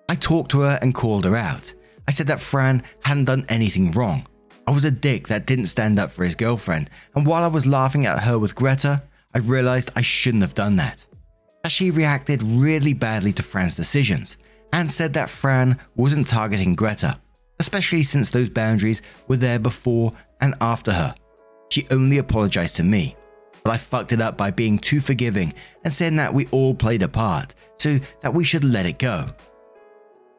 I 0.10 0.16
talked 0.16 0.50
to 0.52 0.62
her 0.62 0.80
and 0.82 0.96
called 0.96 1.26
her 1.26 1.36
out. 1.36 1.72
I 2.08 2.12
said 2.12 2.26
that 2.28 2.40
Fran 2.40 2.82
hadn't 3.02 3.26
done 3.26 3.46
anything 3.48 3.92
wrong. 3.92 4.26
I 4.66 4.72
was 4.72 4.86
a 4.86 4.92
dick 4.92 5.28
that 5.28 5.46
didn't 5.46 5.68
stand 5.68 6.00
up 6.00 6.12
for 6.12 6.24
his 6.24 6.34
girlfriend, 6.34 6.90
and 7.16 7.28
while 7.28 7.44
I 7.44 7.48
was 7.48 7.68
laughing 7.68 8.08
at 8.08 8.24
her 8.24 8.40
with 8.40 8.56
Greta, 8.56 9.04
I 9.36 9.38
realized 9.38 9.92
I 9.96 10.02
shouldn't 10.02 10.42
have 10.42 10.56
done 10.56 10.78
that. 10.78 11.06
That 11.62 11.72
she 11.72 11.92
reacted 11.92 12.42
really 12.42 12.96
badly 12.96 13.34
to 13.34 13.44
Fran's 13.44 13.76
decisions 13.76 14.38
and 14.74 14.92
said 14.92 15.14
that 15.14 15.30
Fran 15.30 15.80
wasn't 15.96 16.28
targeting 16.28 16.74
Greta, 16.74 17.20
especially 17.60 18.04
since 18.04 18.30
those 18.30 18.50
boundaries 18.50 19.02
were 19.28 19.38
there 19.38 19.60
before 19.60 20.12
and 20.42 20.56
after 20.62 20.92
her. 20.92 21.16
She 21.70 21.88
only 21.92 22.18
apologized 22.18 22.76
to 22.78 22.84
me, 22.84 23.16
but 23.64 23.72
I 23.72 23.78
fucked 23.78 24.12
it 24.12 24.22
up 24.22 24.38
by 24.38 24.52
being 24.52 24.78
too 24.78 25.00
forgiving 25.00 25.54
and 25.84 25.94
saying 25.94 26.18
that 26.18 26.34
we 26.34 26.48
all 26.48 26.76
played 26.76 27.02
a 27.02 27.08
part, 27.08 27.56
so 27.76 28.00
that 28.22 28.34
we 28.34 28.44
should 28.44 28.64
let 28.64 28.86
it 28.86 29.00
go. 29.00 29.26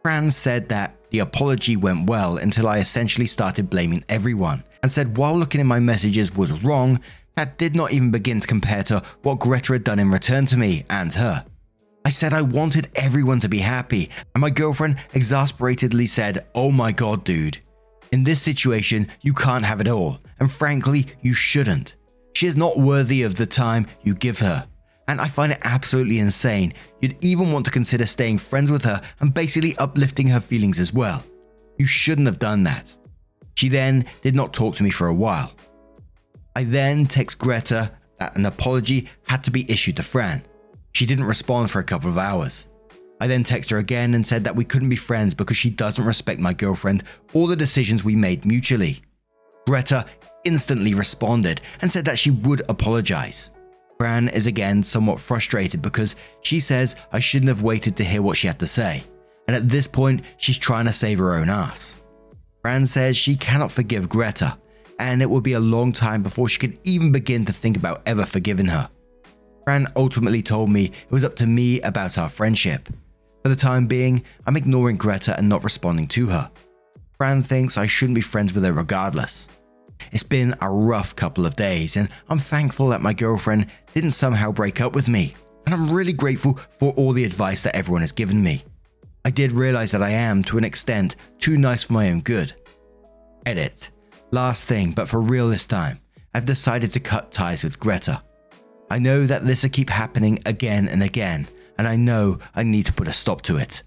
Fran 0.02 0.30
said 0.30 0.68
that 0.68 0.94
the 1.11 1.21
apology 1.21 1.76
went 1.76 2.09
well 2.09 2.37
until 2.37 2.68
I 2.68 2.78
essentially 2.78 3.26
started 3.26 3.71
blaming 3.71 4.04
everyone 4.09 4.62
and 4.83 4.92
said 4.92 5.16
while 5.16 5.37
looking 5.38 5.62
in 5.62 5.66
my 5.66 5.80
messages 5.80 6.37
was 6.37 6.52
wrong, 6.62 7.00
that 7.37 7.56
did 7.56 7.75
not 7.75 7.92
even 7.92 8.11
begin 8.11 8.40
to 8.40 8.47
compare 8.47 8.83
to 8.85 9.02
what 9.23 9.40
Greta 9.40 9.73
had 9.73 9.85
done 9.85 9.99
in 9.99 10.11
return 10.11 10.44
to 10.47 10.59
me 10.59 10.85
and 10.90 11.12
her. 11.14 11.44
I 12.06 12.11
said 12.11 12.34
I 12.34 12.42
wanted 12.42 12.90
everyone 12.96 13.40
to 13.40 13.49
be 13.49 13.58
happy, 13.58 14.11
and 14.34 14.42
my 14.42 14.50
girlfriend 14.50 14.96
exasperatedly 15.14 16.06
said, 16.06 16.46
Oh 16.54 16.70
my 16.70 16.92
god, 16.92 17.25
dude. 17.25 17.58
In 18.12 18.25
this 18.25 18.42
situation, 18.42 19.11
you 19.23 19.32
can't 19.32 19.64
have 19.64 19.80
it 19.80 19.88
all, 19.88 20.20
and 20.38 20.50
frankly, 20.50 21.06
you 21.23 21.32
shouldn't. 21.32 21.96
She 22.34 22.46
is 22.46 22.56
not 22.56 22.78
worthy 22.78 23.23
of 23.23 23.37
the 23.37 23.46
time 23.46 23.87
you 24.02 24.14
give 24.14 24.38
her. 24.40 24.66
And 25.08 25.20
I 25.20 25.28
find 25.28 25.52
it 25.52 25.58
absolutely 25.62 26.18
insane 26.18 26.75
you'd 27.00 27.16
even 27.23 27.52
want 27.52 27.64
to 27.66 27.70
consider 27.70 28.06
staying 28.06 28.38
friends 28.38 28.70
with 28.70 28.84
her 28.84 29.00
and 29.20 29.32
basically 29.32 29.76
uplifting 29.76 30.28
her 30.28 30.40
feelings 30.40 30.78
as 30.78 30.92
well. 30.92 31.25
You 31.78 31.87
shouldn't 31.87 32.26
have 32.26 32.38
done 32.38 32.64
that. 32.64 32.94
She 33.54 33.68
then 33.68 34.06
did 34.23 34.34
not 34.34 34.52
talk 34.52 34.75
to 34.76 34.82
me 34.82 34.90
for 34.90 35.06
a 35.06 35.14
while. 35.14 35.52
I 36.56 36.64
then 36.64 37.06
text 37.06 37.38
Greta 37.38 37.92
that 38.18 38.37
an 38.37 38.46
apology 38.46 39.08
had 39.25 39.44
to 39.44 39.50
be 39.50 39.70
issued 39.70 39.96
to 39.96 40.02
Fran. 40.02 40.42
She 40.94 41.06
didn't 41.06 41.24
respond 41.24 41.70
for 41.70 41.80
a 41.80 41.84
couple 41.84 42.08
of 42.08 42.18
hours. 42.18 42.68
I 43.20 43.26
then 43.26 43.44
text 43.44 43.70
her 43.70 43.78
again 43.78 44.14
and 44.14 44.26
said 44.26 44.44
that 44.44 44.56
we 44.56 44.64
couldn't 44.64 44.88
be 44.88 44.96
friends 44.96 45.34
because 45.34 45.56
she 45.56 45.70
doesn't 45.70 46.04
respect 46.04 46.40
my 46.40 46.52
girlfriend 46.52 47.04
or 47.32 47.48
the 47.48 47.56
decisions 47.56 48.04
we 48.04 48.16
made 48.16 48.44
mutually. 48.44 49.02
Greta 49.66 50.06
instantly 50.44 50.94
responded 50.94 51.60
and 51.80 51.90
said 51.90 52.04
that 52.04 52.18
she 52.18 52.30
would 52.30 52.62
apologize. 52.68 53.50
Fran 53.98 54.28
is 54.28 54.46
again 54.46 54.82
somewhat 54.82 55.20
frustrated 55.20 55.80
because 55.80 56.16
she 56.42 56.60
says 56.60 56.96
I 57.12 57.20
shouldn't 57.20 57.48
have 57.48 57.62
waited 57.62 57.96
to 57.96 58.04
hear 58.04 58.22
what 58.22 58.36
she 58.36 58.46
had 58.46 58.58
to 58.58 58.66
say, 58.66 59.04
and 59.46 59.56
at 59.56 59.68
this 59.68 59.86
point, 59.86 60.24
she's 60.36 60.58
trying 60.58 60.84
to 60.86 60.92
save 60.92 61.18
her 61.18 61.34
own 61.34 61.48
ass. 61.48 61.96
Fran 62.62 62.86
says 62.86 63.16
she 63.16 63.36
cannot 63.36 63.70
forgive 63.70 64.08
Greta, 64.08 64.58
and 64.98 65.22
it 65.22 65.30
will 65.30 65.40
be 65.40 65.52
a 65.52 65.60
long 65.60 65.92
time 65.92 66.22
before 66.22 66.48
she 66.48 66.58
can 66.58 66.76
even 66.84 67.12
begin 67.12 67.44
to 67.44 67.52
think 67.52 67.76
about 67.76 68.02
ever 68.06 68.26
forgiving 68.26 68.66
her. 68.66 68.90
Fran 69.64 69.87
ultimately 69.97 70.42
told 70.42 70.71
me 70.71 70.87
it 70.87 71.11
was 71.11 71.25
up 71.25 71.35
to 71.37 71.47
me 71.47 71.80
about 71.80 72.18
our 72.18 72.28
friendship. 72.28 72.88
For 73.42 73.49
the 73.49 73.56
time 73.56 73.87
being, 73.87 74.23
I'm 74.47 74.56
ignoring 74.56 74.97
Greta 74.97 75.37
and 75.37 75.49
not 75.49 75.64
responding 75.64 76.06
to 76.09 76.26
her. 76.26 76.50
Fran 77.16 77.42
thinks 77.42 77.78
I 77.78 77.87
shouldn't 77.87 78.14
be 78.14 78.21
friends 78.21 78.52
with 78.52 78.64
her 78.64 78.73
regardless. 78.73 79.49
It's 80.12 80.23
been 80.23 80.54
a 80.61 80.71
rough 80.71 81.16
couple 81.16 81.47
of 81.47 81.56
days, 81.56 81.97
and 81.97 82.09
I'm 82.28 82.38
thankful 82.38 82.88
that 82.88 83.00
my 83.00 83.12
girlfriend 83.12 83.68
didn't 83.94 84.12
somehow 84.12 84.52
break 84.52 84.80
up 84.80 84.94
with 84.94 85.09
me, 85.09 85.35
and 85.64 85.75
I'm 85.75 85.90
really 85.90 86.12
grateful 86.12 86.59
for 86.78 86.92
all 86.92 87.12
the 87.12 87.25
advice 87.25 87.62
that 87.62 87.76
everyone 87.76 88.02
has 88.02 88.12
given 88.12 88.42
me. 88.42 88.64
I 89.25 89.30
did 89.30 89.52
realize 89.52 89.92
that 89.92 90.02
I 90.02 90.11
am, 90.11 90.42
to 90.44 90.59
an 90.59 90.64
extent, 90.64 91.16
too 91.38 91.56
nice 91.56 91.85
for 91.85 91.94
my 91.94 92.11
own 92.11 92.21
good. 92.21 92.54
Edit. 93.47 93.90
Last 94.30 94.68
thing, 94.68 94.92
but 94.92 95.09
for 95.09 95.21
real 95.21 95.49
this 95.49 95.64
time, 95.64 96.00
I've 96.35 96.44
decided 96.44 96.92
to 96.92 97.00
cut 97.00 97.30
ties 97.30 97.62
with 97.62 97.78
Greta. 97.78 98.23
I 98.94 98.98
know 98.98 99.26
that 99.26 99.44
this 99.44 99.64
will 99.64 99.70
keep 99.70 99.90
happening 99.90 100.40
again 100.46 100.86
and 100.86 101.02
again, 101.02 101.48
and 101.76 101.88
I 101.88 101.96
know 101.96 102.38
I 102.54 102.62
need 102.62 102.86
to 102.86 102.92
put 102.92 103.08
a 103.08 103.12
stop 103.12 103.42
to 103.42 103.56
it. 103.56 103.82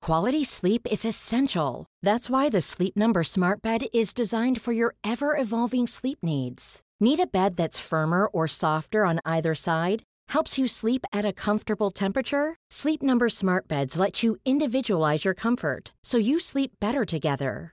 Quality 0.00 0.44
sleep 0.44 0.86
is 0.88 1.04
essential. 1.04 1.86
That's 2.00 2.30
why 2.30 2.48
the 2.48 2.60
Sleep 2.60 2.96
Number 2.96 3.24
Smart 3.24 3.60
Bed 3.60 3.86
is 3.92 4.14
designed 4.14 4.60
for 4.60 4.72
your 4.72 4.94
ever 5.02 5.36
evolving 5.36 5.88
sleep 5.88 6.18
needs. 6.22 6.80
Need 7.00 7.18
a 7.18 7.26
bed 7.26 7.56
that's 7.56 7.88
firmer 7.90 8.26
or 8.26 8.46
softer 8.46 9.04
on 9.04 9.18
either 9.24 9.56
side? 9.56 10.04
Helps 10.28 10.56
you 10.56 10.68
sleep 10.68 11.04
at 11.12 11.24
a 11.24 11.32
comfortable 11.32 11.90
temperature? 11.90 12.54
Sleep 12.70 13.02
Number 13.02 13.28
Smart 13.28 13.66
Beds 13.66 13.98
let 13.98 14.22
you 14.22 14.36
individualize 14.44 15.24
your 15.24 15.34
comfort 15.34 15.92
so 16.04 16.18
you 16.18 16.38
sleep 16.38 16.70
better 16.80 17.04
together. 17.04 17.72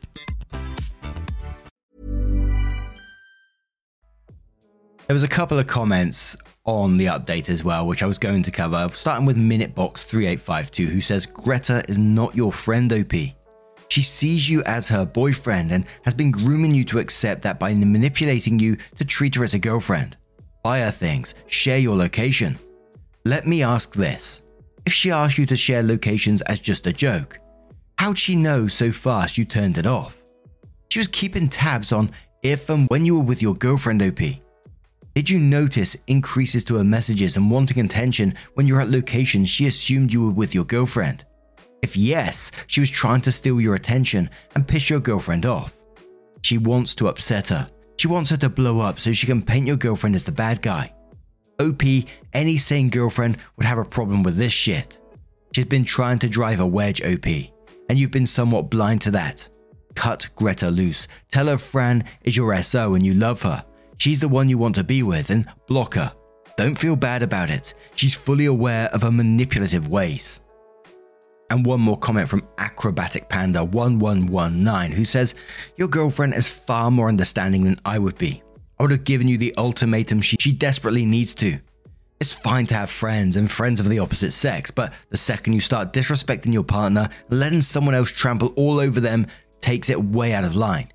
There 5.11 5.13
was 5.13 5.23
a 5.23 5.27
couple 5.27 5.59
of 5.59 5.67
comments 5.67 6.37
on 6.63 6.95
the 6.95 7.07
update 7.07 7.49
as 7.49 7.65
well, 7.65 7.85
which 7.85 8.01
I 8.01 8.05
was 8.05 8.17
going 8.17 8.43
to 8.43 8.49
cover, 8.49 8.87
starting 8.93 9.25
with 9.25 9.35
Minutebox3852, 9.35 10.85
who 10.85 11.01
says 11.01 11.25
Greta 11.25 11.83
is 11.89 11.97
not 11.97 12.33
your 12.33 12.53
friend, 12.53 12.93
OP. 12.93 13.11
She 13.89 14.03
sees 14.03 14.49
you 14.49 14.63
as 14.63 14.87
her 14.87 15.05
boyfriend 15.05 15.73
and 15.73 15.85
has 16.03 16.13
been 16.13 16.31
grooming 16.31 16.73
you 16.73 16.85
to 16.85 16.99
accept 16.99 17.41
that 17.41 17.59
by 17.59 17.73
manipulating 17.73 18.57
you 18.57 18.77
to 18.99 19.03
treat 19.03 19.35
her 19.35 19.43
as 19.43 19.53
a 19.53 19.59
girlfriend. 19.59 20.15
Buy 20.63 20.79
her 20.79 20.91
things, 20.91 21.35
share 21.47 21.79
your 21.79 21.97
location. 21.97 22.57
Let 23.25 23.45
me 23.45 23.63
ask 23.63 23.93
this 23.93 24.43
if 24.85 24.93
she 24.93 25.11
asked 25.11 25.37
you 25.37 25.45
to 25.47 25.57
share 25.57 25.83
locations 25.83 26.39
as 26.43 26.61
just 26.61 26.87
a 26.87 26.93
joke, 26.93 27.37
how'd 27.97 28.17
she 28.17 28.37
know 28.37 28.69
so 28.69 28.93
fast 28.93 29.37
you 29.37 29.43
turned 29.43 29.77
it 29.77 29.85
off? 29.85 30.23
She 30.87 30.99
was 30.99 31.09
keeping 31.09 31.49
tabs 31.49 31.91
on 31.91 32.11
if 32.43 32.69
and 32.69 32.87
when 32.87 33.05
you 33.05 33.17
were 33.17 33.25
with 33.25 33.41
your 33.41 33.55
girlfriend, 33.55 34.01
OP. 34.01 34.41
Did 35.13 35.29
you 35.29 35.39
notice 35.39 35.97
increases 36.07 36.63
to 36.65 36.75
her 36.75 36.83
messages 36.83 37.35
and 37.35 37.51
wanting 37.51 37.83
attention 37.83 38.33
when 38.53 38.65
you're 38.65 38.79
at 38.79 38.89
locations 38.89 39.49
she 39.49 39.67
assumed 39.67 40.13
you 40.13 40.23
were 40.23 40.31
with 40.31 40.55
your 40.55 40.63
girlfriend? 40.63 41.25
If 41.81 41.97
yes, 41.97 42.51
she 42.67 42.79
was 42.79 42.89
trying 42.89 43.21
to 43.21 43.31
steal 43.31 43.59
your 43.59 43.75
attention 43.75 44.29
and 44.55 44.67
piss 44.67 44.89
your 44.89 44.99
girlfriend 45.01 45.45
off. 45.45 45.77
She 46.43 46.57
wants 46.57 46.95
to 46.95 47.09
upset 47.09 47.49
her. 47.49 47.69
She 47.97 48.07
wants 48.07 48.29
her 48.29 48.37
to 48.37 48.49
blow 48.49 48.79
up 48.79 48.99
so 48.99 49.11
she 49.11 49.27
can 49.27 49.41
paint 49.41 49.67
your 49.67 49.75
girlfriend 49.75 50.15
as 50.15 50.23
the 50.23 50.31
bad 50.31 50.61
guy. 50.61 50.93
OP, 51.59 51.83
any 52.33 52.57
sane 52.57 52.89
girlfriend 52.89 53.37
would 53.57 53.65
have 53.65 53.77
a 53.77 53.85
problem 53.85 54.23
with 54.23 54.37
this 54.37 54.53
shit. 54.53 54.97
She's 55.53 55.65
been 55.65 55.83
trying 55.83 56.19
to 56.19 56.29
drive 56.29 56.61
a 56.61 56.65
wedge, 56.65 57.01
OP, 57.01 57.25
and 57.89 57.99
you've 57.99 58.11
been 58.11 58.27
somewhat 58.27 58.69
blind 58.69 59.01
to 59.01 59.11
that. 59.11 59.47
Cut 59.95 60.29
Greta 60.35 60.69
loose. 60.69 61.07
Tell 61.29 61.47
her 61.47 61.57
Fran 61.57 62.05
is 62.23 62.37
your 62.37 62.55
SO 62.63 62.95
and 62.95 63.05
you 63.05 63.13
love 63.13 63.41
her. 63.41 63.65
She's 64.01 64.19
the 64.19 64.27
one 64.27 64.49
you 64.49 64.57
want 64.57 64.73
to 64.77 64.83
be 64.83 65.03
with 65.03 65.29
and 65.29 65.45
block 65.67 65.93
her. 65.93 66.11
Don't 66.57 66.73
feel 66.73 66.95
bad 66.95 67.21
about 67.21 67.51
it. 67.51 67.75
She's 67.95 68.15
fully 68.15 68.47
aware 68.47 68.87
of 68.87 69.03
her 69.03 69.11
manipulative 69.11 69.89
ways. 69.89 70.39
And 71.51 71.63
one 71.63 71.81
more 71.81 71.99
comment 71.99 72.27
from 72.27 72.47
Acrobatic 72.57 73.29
Panda 73.29 73.63
1119 73.63 74.97
who 74.97 75.05
says, 75.05 75.35
Your 75.77 75.87
girlfriend 75.87 76.33
is 76.33 76.49
far 76.49 76.89
more 76.89 77.09
understanding 77.09 77.63
than 77.63 77.75
I 77.85 77.99
would 77.99 78.17
be. 78.17 78.41
I 78.79 78.81
would 78.81 78.91
have 78.91 79.03
given 79.03 79.27
you 79.27 79.37
the 79.37 79.53
ultimatum 79.55 80.19
she, 80.21 80.35
she 80.39 80.51
desperately 80.51 81.05
needs 81.05 81.35
to. 81.35 81.59
It's 82.19 82.33
fine 82.33 82.65
to 82.67 82.73
have 82.73 82.89
friends 82.89 83.35
and 83.35 83.51
friends 83.51 83.79
of 83.79 83.87
the 83.87 83.99
opposite 83.99 84.31
sex, 84.31 84.71
but 84.71 84.93
the 85.11 85.17
second 85.17 85.53
you 85.53 85.59
start 85.59 85.93
disrespecting 85.93 86.53
your 86.53 86.63
partner 86.63 87.07
letting 87.29 87.61
someone 87.61 87.93
else 87.93 88.09
trample 88.09 88.51
all 88.55 88.79
over 88.79 88.99
them 88.99 89.27
takes 89.59 89.91
it 89.91 90.03
way 90.03 90.33
out 90.33 90.43
of 90.43 90.55
line. 90.55 90.91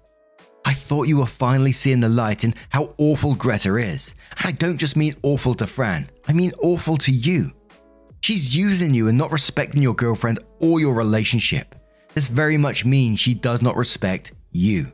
I 0.67 0.73
thought 0.73 1.07
you 1.07 1.19
were 1.19 1.27
finally 1.27 1.71
seeing 1.71 2.01
the 2.01 2.09
light 2.09 2.43
in 2.43 2.53
how 2.71 2.93
awful 2.99 3.37
Greta 3.37 3.77
is. 3.77 4.17
And 4.37 4.49
I 4.49 4.51
don't 4.51 4.79
just 4.79 4.97
mean 4.97 5.15
awful 5.23 5.55
to 5.55 5.67
Fran, 5.67 6.11
I 6.27 6.33
mean 6.33 6.51
awful 6.61 6.97
to 6.99 7.13
you. 7.13 7.53
She's 8.21 8.57
using 8.57 8.93
you 8.93 9.07
and 9.07 9.17
not 9.17 9.31
respecting 9.31 9.81
your 9.81 9.95
girlfriend 9.95 10.41
or 10.59 10.81
your 10.81 10.93
relationship. 10.93 11.77
This 12.15 12.27
very 12.27 12.57
much 12.57 12.85
means 12.85 13.21
she 13.21 13.33
does 13.33 13.63
not 13.63 13.77
respect 13.77 14.33
you. 14.51 14.93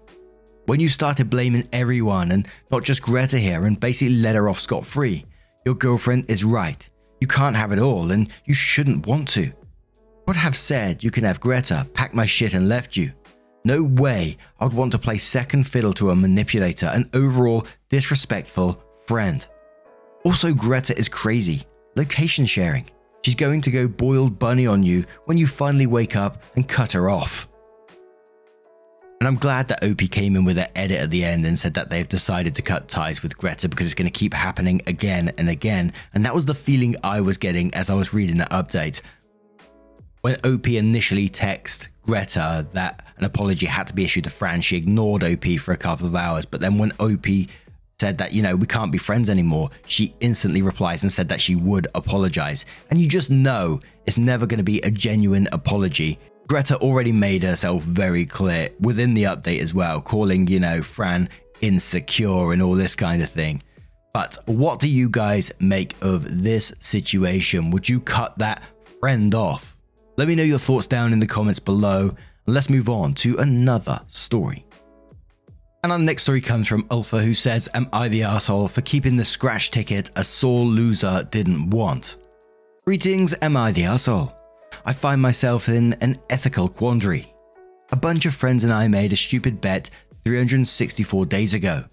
When 0.67 0.79
you 0.79 0.91
started 0.91 1.31
blaming 1.31 1.67
everyone 1.73 2.33
and 2.33 2.47
not 2.71 2.83
just 2.83 3.01
Greta 3.01 3.39
here 3.39 3.65
and 3.65 3.81
basically 3.81 4.17
let 4.17 4.35
her 4.35 4.51
off 4.51 4.61
scot 4.61 4.85
free, 4.85 5.25
your 5.65 5.75
girlfriend 5.75 6.27
is 6.29 6.45
right. 6.45 6.87
You 7.23 7.27
can't 7.27 7.57
have 7.57 7.73
it 7.73 7.79
all 7.79 8.11
and 8.11 8.29
you 8.45 8.53
shouldn't 8.53 9.07
want 9.07 9.27
to. 9.29 9.51
Would 10.27 10.37
have 10.37 10.55
said 10.55 11.03
you 11.03 11.11
can 11.11 11.25
have 11.25 11.41
Greta, 11.41 11.89
packed 11.95 12.15
my 12.15 12.27
shit 12.27 12.53
and 12.53 12.69
left 12.69 12.95
you. 12.95 13.13
No 13.65 13.85
way 13.85 14.37
I 14.59 14.65
would 14.65 14.75
want 14.75 14.93
to 14.93 14.99
play 14.99 15.19
second 15.19 15.65
fiddle 15.65 15.93
to 15.95 16.11
a 16.11 16.17
manipulator 16.17 16.87
and 16.87 17.09
overall 17.15 17.67
disrespectful 17.91 18.83
friend. 19.07 19.47
Also, 20.25 20.53
Greta 20.53 20.97
is 20.99 21.09
crazy. 21.09 21.65
Location 21.95 22.47
sharing. 22.47 22.89
She's 23.23 23.35
going 23.37 23.61
to 23.63 23.71
go 23.71 23.87
boiled 23.87 24.39
bunny 24.39 24.67
on 24.67 24.83
you 24.83 25.05
when 25.27 25.39
you 25.39 25.47
finally 25.47 25.87
wake 25.87 26.17
up 26.17 26.43
and 26.57 26.69
cut 26.69 26.93
her 26.93 27.09
off. 27.09 27.49
And 29.21 29.29
I'm 29.29 29.37
glad 29.37 29.69
that 29.69 29.85
OP 29.85 30.11
came 30.11 30.35
in 30.35 30.45
with 30.45 30.59
an 30.59 30.67
edit 30.75 31.01
at 31.01 31.11
the 31.11 31.25
end 31.25 31.47
and 31.47 31.57
said 31.57 31.75
that 31.75 31.89
they've 31.89 32.09
decided 32.09 32.57
to 32.57 32.63
cut 32.63 32.89
ties 32.89 33.23
with 33.23 33.39
Greta 33.39 33.69
because 33.69 33.87
it's 33.87 33.95
going 33.95 34.11
to 34.11 34.19
keep 34.19 34.35
happening 34.35 34.83
again 34.89 35.33
and 35.39 35.49
again. 35.49 35.93
And 36.13 36.25
that 36.25 36.35
was 36.35 36.45
the 36.45 36.55
feeling 36.55 36.97
I 37.05 37.21
was 37.21 37.37
getting 37.37 37.73
as 37.75 37.89
I 37.89 37.95
was 37.95 38.13
reading 38.13 38.39
that 38.39 38.51
update. 38.51 39.01
When 40.23 40.37
OP 40.45 40.69
initially 40.69 41.29
texted 41.29 41.89
Greta 42.03 42.65
that 42.75 43.05
an 43.17 43.25
apology 43.25 43.67
had 43.67 43.89
to 43.89 43.95
be 43.95 44.05
issued 44.05 44.23
to 44.23 44.31
Fran, 44.31 44.61
she 44.61 44.77
ignored 44.77 45.25
OP 45.25 45.45
for 45.59 45.73
a 45.73 45.77
couple 45.77 46.07
of 46.07 46.15
hours. 46.15 46.47
But 46.47 46.61
then 46.61 46.79
when 46.79 46.93
OP 47.01 47.27
said 47.99 48.19
that, 48.19 48.33
you 48.33 48.41
know, 48.41 48.55
we 48.55 48.69
can't 48.69 48.93
be 48.93 48.99
friends 48.99 49.29
anymore, 49.29 49.71
she 49.89 50.15
instantly 50.21 50.63
replies 50.63 51.03
and 51.03 51.11
said 51.11 51.29
that 51.29 51.41
she 51.41 51.57
would 51.57 51.89
apologize. 51.97 52.67
And 52.89 53.01
you 53.01 53.09
just 53.09 53.31
know 53.31 53.81
it's 54.07 54.17
never 54.17 54.47
going 54.47 54.59
to 54.59 54.65
be 54.65 54.81
a 54.83 54.93
genuine 54.93 55.49
apology. 55.51 56.21
Greta 56.47 56.77
already 56.77 57.11
made 57.11 57.43
herself 57.43 57.83
very 57.83 58.25
clear 58.25 58.69
within 58.79 59.15
the 59.15 59.25
update 59.25 59.61
as 59.61 59.75
well, 59.75 60.01
calling, 60.01 60.47
you 60.47 60.61
know, 60.61 60.85
Fran 60.85 61.29
insecure 61.63 62.53
and 62.53 62.63
all 62.63 62.75
this 62.75 62.95
kind 62.95 63.25
of 63.25 63.31
thing. 63.31 63.61
But 64.15 64.39
what 64.47 64.79
do 64.79 64.89
you 64.89 65.09
guys 65.09 65.51
make 65.59 65.97
of 66.01 66.45
this 66.45 66.73
situation? 66.79 67.73
Would 67.73 67.89
you 67.89 67.99
cut 67.99 68.39
that 68.39 68.63
friend 69.01 69.35
off? 69.35 69.72
Let 70.17 70.29
me 70.29 70.35
know 70.35 70.43
your 70.43 70.59
thoughts 70.59 70.87
down 70.87 71.13
in 71.13 71.21
the 71.21 71.27
comments 71.27 71.59
below. 71.59 72.15
Let's 72.47 72.69
move 72.69 72.89
on 72.91 73.15
to 73.15 73.39
another 73.39 74.01
story. 74.09 74.67
And 75.83 75.91
our 75.91 75.99
next 75.99 76.25
story 76.25 76.41
comes 76.41 76.69
from 76.69 76.87
Alpha, 76.91 77.21
who 77.21 77.35
says, 77.35 77.69
Am 77.75 77.89
I 77.93 78.09
the 78.09 78.23
asshole 78.23 78.69
for 78.69 78.83
keeping 78.83 79.17
the 79.17 79.25
scratch 79.25 79.71
ticket 79.71 80.11
a 80.15 80.23
sore 80.23 80.65
loser 80.65 81.27
didn't 81.31 81.71
want? 81.71 82.19
Greetings, 82.85 83.35
am 83.41 83.57
I 83.57 83.73
the 83.73 83.85
asshole? 83.85 84.37
I 84.85 84.93
find 84.93 85.21
myself 85.21 85.69
in 85.69 85.95
an 85.95 86.21
ethical 86.29 86.69
quandary. 86.69 87.33
A 87.91 87.97
bunch 87.97 88.27
of 88.27 88.35
friends 88.35 88.65
and 88.65 88.73
I 88.73 88.89
made 88.89 89.13
a 89.13 89.17
stupid 89.17 89.61
bet 89.61 89.89
364 90.25 91.27
days 91.27 91.55
ago. 91.55 91.85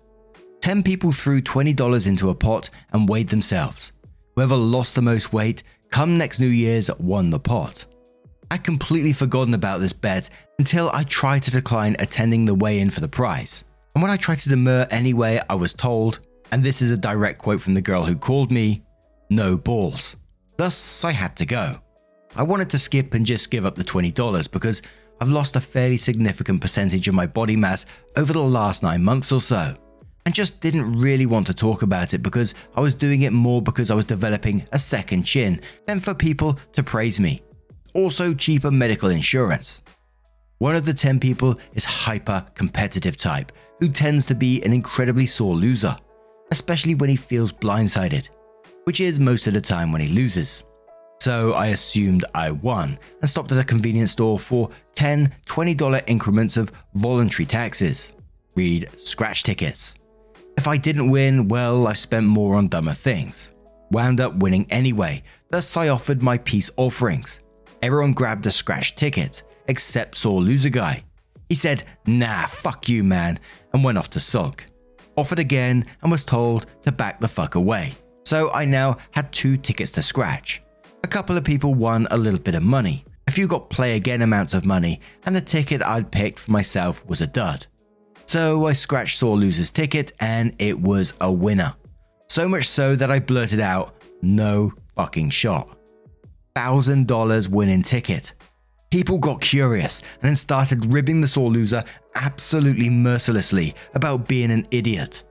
10 0.61 0.83
people 0.83 1.11
threw 1.11 1.41
$20 1.41 2.05
into 2.07 2.29
a 2.29 2.35
pot 2.35 2.69
and 2.91 3.07
weighed 3.07 3.29
themselves. 3.29 3.93
Whoever 4.35 4.55
lost 4.55 4.95
the 4.95 5.01
most 5.01 5.31
weight, 5.31 5.63
come 5.89 6.17
next 6.17 6.39
New 6.39 6.47
Year's, 6.47 6.91
won 6.99 7.29
the 7.29 7.39
pot. 7.39 7.85
I'd 8.51 8.63
completely 8.63 9.13
forgotten 9.13 9.53
about 9.53 9.79
this 9.79 9.93
bet 9.93 10.29
until 10.57 10.89
I 10.91 11.03
tried 11.03 11.43
to 11.43 11.51
decline 11.51 11.95
attending 11.99 12.45
the 12.45 12.55
weigh 12.55 12.79
in 12.79 12.89
for 12.89 12.99
the 12.99 13.07
prize. 13.07 13.63
And 13.95 14.01
when 14.01 14.11
I 14.11 14.17
tried 14.17 14.39
to 14.39 14.49
demur 14.49 14.87
anyway, 14.89 15.41
I 15.49 15.55
was 15.55 15.73
told, 15.73 16.19
and 16.51 16.63
this 16.63 16.81
is 16.81 16.89
a 16.89 16.97
direct 16.97 17.39
quote 17.39 17.61
from 17.61 17.75
the 17.75 17.81
girl 17.81 18.05
who 18.05 18.15
called 18.15 18.51
me, 18.51 18.83
no 19.29 19.57
balls. 19.57 20.15
Thus, 20.57 21.03
I 21.03 21.11
had 21.11 21.35
to 21.37 21.45
go. 21.45 21.79
I 22.35 22.43
wanted 22.43 22.69
to 22.71 22.79
skip 22.79 23.13
and 23.13 23.25
just 23.25 23.51
give 23.51 23.65
up 23.65 23.75
the 23.75 23.83
$20 23.83 24.51
because 24.51 24.81
I've 25.21 25.29
lost 25.29 25.55
a 25.55 25.61
fairly 25.61 25.97
significant 25.97 26.61
percentage 26.61 27.07
of 27.07 27.13
my 27.13 27.27
body 27.27 27.55
mass 27.55 27.85
over 28.15 28.33
the 28.33 28.41
last 28.41 28.83
nine 28.83 29.03
months 29.03 29.31
or 29.31 29.41
so, 29.41 29.75
and 30.25 30.33
just 30.33 30.59
didn't 30.59 30.97
really 30.97 31.25
want 31.25 31.45
to 31.47 31.53
talk 31.53 31.81
about 31.81 32.13
it 32.13 32.23
because 32.23 32.53
I 32.75 32.81
was 32.81 32.95
doing 32.95 33.21
it 33.21 33.33
more 33.33 33.61
because 33.61 33.91
I 33.91 33.95
was 33.95 34.05
developing 34.05 34.65
a 34.71 34.79
second 34.79 35.23
chin 35.23 35.61
than 35.85 35.99
for 35.99 36.13
people 36.13 36.57
to 36.73 36.83
praise 36.83 37.19
me. 37.19 37.41
Also, 37.93 38.33
cheaper 38.33 38.71
medical 38.71 39.09
insurance. 39.09 39.81
One 40.59 40.75
of 40.75 40.85
the 40.85 40.93
10 40.93 41.19
people 41.19 41.59
is 41.73 41.85
hyper 41.85 42.45
competitive 42.53 43.15
type, 43.15 43.51
who 43.79 43.87
tends 43.87 44.25
to 44.25 44.35
be 44.35 44.61
an 44.63 44.73
incredibly 44.73 45.25
sore 45.25 45.55
loser, 45.55 45.95
especially 46.51 46.95
when 46.95 47.09
he 47.09 47.15
feels 47.15 47.53
blindsided, 47.53 48.27
which 48.83 48.99
is 48.99 49.19
most 49.19 49.47
of 49.47 49.53
the 49.53 49.61
time 49.61 49.91
when 49.91 50.01
he 50.01 50.09
loses. 50.09 50.63
So 51.21 51.53
I 51.53 51.67
assumed 51.67 52.25
I 52.33 52.51
won 52.51 52.97
and 53.21 53.29
stopped 53.29 53.51
at 53.51 53.57
a 53.57 53.63
convenience 53.63 54.11
store 54.11 54.39
for 54.39 54.69
10 54.95 55.33
$20 55.45 56.03
increments 56.07 56.57
of 56.57 56.71
voluntary 56.93 57.45
taxes. 57.45 58.13
Read 58.55 58.89
scratch 58.97 59.43
tickets. 59.43 59.95
If 60.57 60.67
I 60.67 60.77
didn't 60.77 61.09
win, 61.09 61.47
well, 61.47 61.87
I 61.87 61.93
spent 61.93 62.27
more 62.27 62.55
on 62.55 62.67
dumber 62.67 62.93
things. 62.93 63.51
Wound 63.91 64.19
up 64.19 64.35
winning 64.35 64.65
anyway, 64.69 65.23
thus 65.51 65.77
I 65.77 65.87
offered 65.87 66.21
my 66.21 66.37
peace 66.37 66.69
offerings. 66.75 67.39
Everyone 67.81 68.13
grabbed 68.13 68.45
a 68.45 68.51
scratch 68.51 68.95
ticket, 68.95 69.43
except 69.67 70.17
Sore 70.17 70.41
Loser 70.41 70.69
Guy. 70.69 71.03
He 71.47 71.55
said, 71.55 71.83
nah, 72.05 72.45
fuck 72.45 72.89
you, 72.89 73.03
man, 73.03 73.39
and 73.73 73.83
went 73.83 73.97
off 73.97 74.09
to 74.11 74.19
sulk. 74.19 74.65
Offered 75.15 75.39
again 75.39 75.85
and 76.01 76.11
was 76.11 76.23
told 76.23 76.67
to 76.83 76.91
back 76.91 77.19
the 77.19 77.27
fuck 77.27 77.55
away. 77.55 77.93
So 78.25 78.51
I 78.51 78.65
now 78.65 78.97
had 79.11 79.31
two 79.31 79.57
tickets 79.57 79.91
to 79.93 80.01
scratch. 80.01 80.61
A 81.03 81.07
couple 81.07 81.37
of 81.37 81.43
people 81.43 81.73
won 81.73 82.07
a 82.11 82.17
little 82.17 82.39
bit 82.39 82.55
of 82.55 82.63
money. 82.63 83.05
A 83.27 83.31
few 83.31 83.47
got 83.47 83.69
play 83.69 83.95
again 83.95 84.21
amounts 84.21 84.53
of 84.53 84.65
money, 84.65 84.99
and 85.25 85.35
the 85.35 85.41
ticket 85.41 85.81
I'd 85.81 86.11
picked 86.11 86.39
for 86.39 86.51
myself 86.51 87.05
was 87.05 87.21
a 87.21 87.27
dud. 87.27 87.65
So 88.25 88.67
I 88.67 88.73
scratched 88.73 89.17
Saw 89.17 89.33
Loser's 89.33 89.71
ticket 89.71 90.13
and 90.19 90.55
it 90.59 90.79
was 90.79 91.13
a 91.21 91.31
winner. 91.31 91.73
So 92.27 92.47
much 92.47 92.67
so 92.67 92.95
that 92.95 93.09
I 93.09 93.19
blurted 93.19 93.59
out, 93.59 93.95
no 94.21 94.73
fucking 94.95 95.31
shot. 95.31 95.78
$1,000 96.55 97.47
winning 97.49 97.83
ticket. 97.83 98.33
People 98.91 99.19
got 99.19 99.41
curious 99.41 100.01
and 100.21 100.29
then 100.29 100.35
started 100.35 100.93
ribbing 100.93 101.21
the 101.21 101.27
sore 101.27 101.49
loser 101.49 101.83
absolutely 102.15 102.89
mercilessly 102.89 103.75
about 103.93 104.27
being 104.27 104.51
an 104.51 104.67
idiot. 104.71 105.23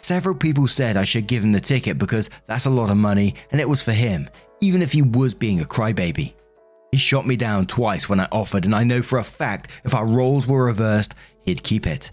Several 0.00 0.34
people 0.34 0.66
said 0.66 0.96
I 0.96 1.04
should 1.04 1.26
give 1.26 1.44
him 1.44 1.52
the 1.52 1.60
ticket 1.60 1.98
because 1.98 2.30
that's 2.46 2.66
a 2.66 2.70
lot 2.70 2.90
of 2.90 2.96
money 2.96 3.34
and 3.50 3.60
it 3.60 3.68
was 3.68 3.82
for 3.82 3.92
him, 3.92 4.28
even 4.60 4.82
if 4.82 4.92
he 4.92 5.02
was 5.02 5.34
being 5.34 5.60
a 5.60 5.64
crybaby. 5.64 6.34
He 6.90 6.98
shot 6.98 7.26
me 7.26 7.36
down 7.36 7.66
twice 7.66 8.08
when 8.08 8.20
I 8.20 8.28
offered, 8.30 8.66
and 8.66 8.74
I 8.74 8.84
know 8.84 9.00
for 9.00 9.18
a 9.18 9.24
fact 9.24 9.70
if 9.82 9.94
our 9.94 10.06
roles 10.06 10.46
were 10.46 10.66
reversed, 10.66 11.14
he'd 11.42 11.62
keep 11.62 11.86
it. 11.86 12.10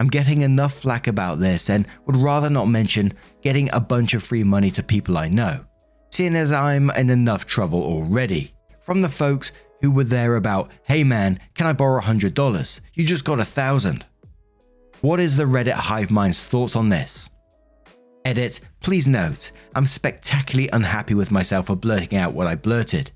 I'm 0.00 0.08
getting 0.08 0.40
enough 0.42 0.74
flack 0.74 1.06
about 1.06 1.38
this 1.38 1.70
and 1.70 1.86
would 2.06 2.16
rather 2.16 2.50
not 2.50 2.66
mention 2.66 3.12
getting 3.42 3.68
a 3.72 3.78
bunch 3.80 4.14
of 4.14 4.22
free 4.22 4.42
money 4.42 4.70
to 4.72 4.82
people 4.82 5.16
I 5.16 5.28
know, 5.28 5.64
seeing 6.10 6.34
as 6.34 6.52
I'm 6.52 6.90
in 6.90 7.10
enough 7.10 7.46
trouble 7.46 7.82
already. 7.82 8.52
From 8.80 9.02
the 9.02 9.08
folks 9.08 9.52
who 9.80 9.90
were 9.90 10.04
there 10.04 10.36
about, 10.36 10.70
hey 10.84 11.04
man, 11.04 11.40
can 11.54 11.66
I 11.66 11.72
borrow 11.72 12.00
$100? 12.00 12.80
You 12.94 13.04
just 13.04 13.24
got 13.24 13.40
a 13.40 13.44
thousand. 13.44 14.04
What 15.00 15.20
is 15.20 15.36
the 15.36 15.44
Reddit 15.44 15.72
Hive 15.72 16.10
Mind's 16.10 16.44
thoughts 16.44 16.76
on 16.76 16.90
this? 16.90 17.30
Edit, 18.24 18.60
please 18.80 19.06
note, 19.06 19.50
I'm 19.74 19.86
spectacularly 19.86 20.68
unhappy 20.72 21.14
with 21.14 21.30
myself 21.30 21.66
for 21.66 21.76
blurting 21.76 22.18
out 22.18 22.34
what 22.34 22.46
I 22.46 22.54
blurted. 22.54 23.10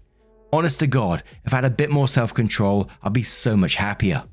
Honest 0.52 0.78
to 0.78 0.86
God, 0.86 1.22
if 1.44 1.52
I 1.52 1.56
had 1.56 1.64
a 1.64 1.70
bit 1.70 1.90
more 1.90 2.08
self 2.08 2.32
control, 2.32 2.88
I'd 3.02 3.12
be 3.12 3.22
so 3.22 3.56
much 3.56 3.74
happier. 3.74 4.24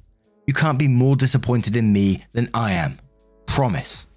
You 0.47 0.53
can't 0.53 0.79
be 0.79 0.87
more 0.87 1.15
disappointed 1.15 1.75
in 1.75 1.91
me 1.91 2.23
than 2.33 2.49
I 2.53 2.73
am. 2.73 2.99
Promise. 3.47 4.07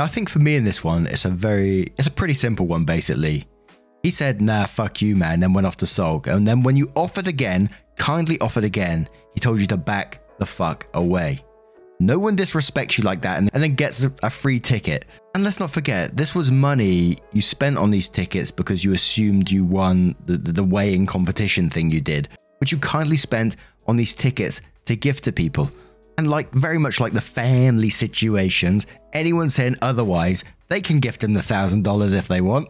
Now, 0.00 0.04
I 0.04 0.08
think 0.08 0.30
for 0.30 0.38
me 0.38 0.56
in 0.56 0.64
this 0.64 0.82
one, 0.82 1.06
it's 1.08 1.26
a 1.26 1.28
very, 1.28 1.92
it's 1.98 2.08
a 2.08 2.10
pretty 2.10 2.32
simple 2.32 2.66
one 2.66 2.86
basically. 2.86 3.44
He 4.02 4.10
said, 4.10 4.40
nah, 4.40 4.64
fuck 4.64 5.02
you, 5.02 5.14
man, 5.14 5.40
then 5.40 5.52
went 5.52 5.66
off 5.66 5.76
to 5.76 5.86
sulk. 5.86 6.26
And 6.26 6.48
then 6.48 6.62
when 6.62 6.74
you 6.74 6.90
offered 6.96 7.28
again, 7.28 7.68
kindly 7.98 8.40
offered 8.40 8.64
again, 8.64 9.10
he 9.34 9.40
told 9.40 9.60
you 9.60 9.66
to 9.66 9.76
back 9.76 10.22
the 10.38 10.46
fuck 10.46 10.86
away. 10.94 11.44
No 11.98 12.18
one 12.18 12.34
disrespects 12.34 12.96
you 12.96 13.04
like 13.04 13.20
that 13.20 13.36
and, 13.36 13.50
and 13.52 13.62
then 13.62 13.74
gets 13.74 14.06
a, 14.22 14.30
free 14.30 14.58
ticket. 14.58 15.04
And 15.34 15.44
let's 15.44 15.60
not 15.60 15.70
forget, 15.70 16.16
this 16.16 16.34
was 16.34 16.50
money 16.50 17.18
you 17.34 17.42
spent 17.42 17.76
on 17.76 17.90
these 17.90 18.08
tickets 18.08 18.50
because 18.50 18.82
you 18.82 18.94
assumed 18.94 19.50
you 19.50 19.66
won 19.66 20.16
the, 20.24 20.38
the, 20.38 20.52
the 20.52 20.64
weighing 20.64 21.04
competition 21.04 21.68
thing 21.68 21.90
you 21.90 22.00
did, 22.00 22.26
which 22.56 22.72
you 22.72 22.78
kindly 22.78 23.18
spent 23.18 23.56
on 23.86 23.96
these 23.96 24.14
tickets 24.14 24.62
to 24.86 24.96
gift 24.96 25.24
to 25.24 25.32
people. 25.32 25.70
And 26.18 26.28
like 26.28 26.50
very 26.52 26.78
much 26.78 27.00
like 27.00 27.12
the 27.12 27.20
family 27.20 27.90
situations, 27.90 28.86
anyone 29.12 29.48
saying 29.48 29.76
otherwise, 29.80 30.44
they 30.68 30.80
can 30.80 31.00
gift 31.00 31.24
him 31.24 31.34
the 31.34 31.42
thousand 31.42 31.82
dollars 31.82 32.14
if 32.14 32.28
they 32.28 32.40
want. 32.40 32.68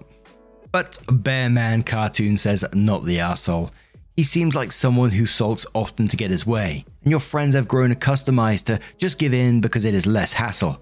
But 0.73 0.99
Bear 1.11 1.51
Man 1.51 1.83
Cartoon 1.83 2.37
says 2.37 2.65
not 2.75 3.05
the 3.05 3.21
asshole. 3.21 3.71
He 4.17 4.23
seems 4.23 4.55
like 4.55 4.71
someone 4.71 5.11
who 5.11 5.27
sulks 5.27 5.67
often 5.75 6.07
to 6.09 6.17
get 6.17 6.31
his 6.31 6.47
way, 6.47 6.85
and 7.03 7.11
your 7.11 7.21
friends 7.21 7.55
have 7.55 7.67
grown 7.67 7.91
accustomed 7.91 8.39
to 8.67 8.79
just 8.99 9.19
give 9.19 9.33
in 9.33 9.61
because 9.61 9.85
it 9.85 9.95
is 9.95 10.07
less 10.07 10.33
hassle. 10.33 10.81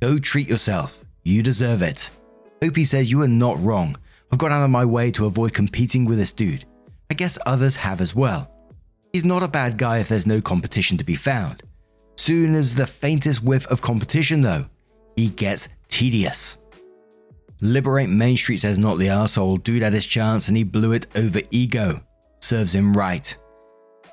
Go 0.00 0.18
treat 0.18 0.48
yourself. 0.48 1.04
You 1.24 1.42
deserve 1.42 1.82
it. 1.82 2.10
Opie 2.62 2.84
says 2.84 3.10
you 3.10 3.22
are 3.22 3.28
not 3.28 3.62
wrong. 3.62 3.96
I've 4.30 4.38
got 4.38 4.52
out 4.52 4.64
of 4.64 4.70
my 4.70 4.84
way 4.84 5.10
to 5.12 5.26
avoid 5.26 5.52
competing 5.52 6.04
with 6.04 6.18
this 6.18 6.32
dude. 6.32 6.64
I 7.10 7.14
guess 7.14 7.38
others 7.46 7.76
have 7.76 8.00
as 8.00 8.14
well. 8.14 8.50
He's 9.12 9.24
not 9.24 9.42
a 9.42 9.48
bad 9.48 9.78
guy 9.78 9.98
if 9.98 10.08
there's 10.08 10.26
no 10.26 10.40
competition 10.40 10.98
to 10.98 11.04
be 11.04 11.14
found. 11.14 11.62
Soon 12.16 12.54
as 12.54 12.74
the 12.74 12.86
faintest 12.86 13.42
whiff 13.42 13.66
of 13.66 13.80
competition, 13.80 14.42
though, 14.42 14.66
he 15.16 15.28
gets 15.28 15.68
tedious. 15.88 16.58
Liberate 17.60 18.10
Main 18.10 18.36
Street 18.36 18.58
says 18.58 18.78
not 18.78 18.98
the 18.98 19.08
asshole. 19.08 19.56
Dude 19.58 19.82
had 19.82 19.94
his 19.94 20.06
chance 20.06 20.48
and 20.48 20.56
he 20.56 20.64
blew 20.64 20.92
it 20.92 21.06
over 21.14 21.40
ego. 21.50 22.00
Serves 22.40 22.74
him 22.74 22.92
right. 22.92 23.34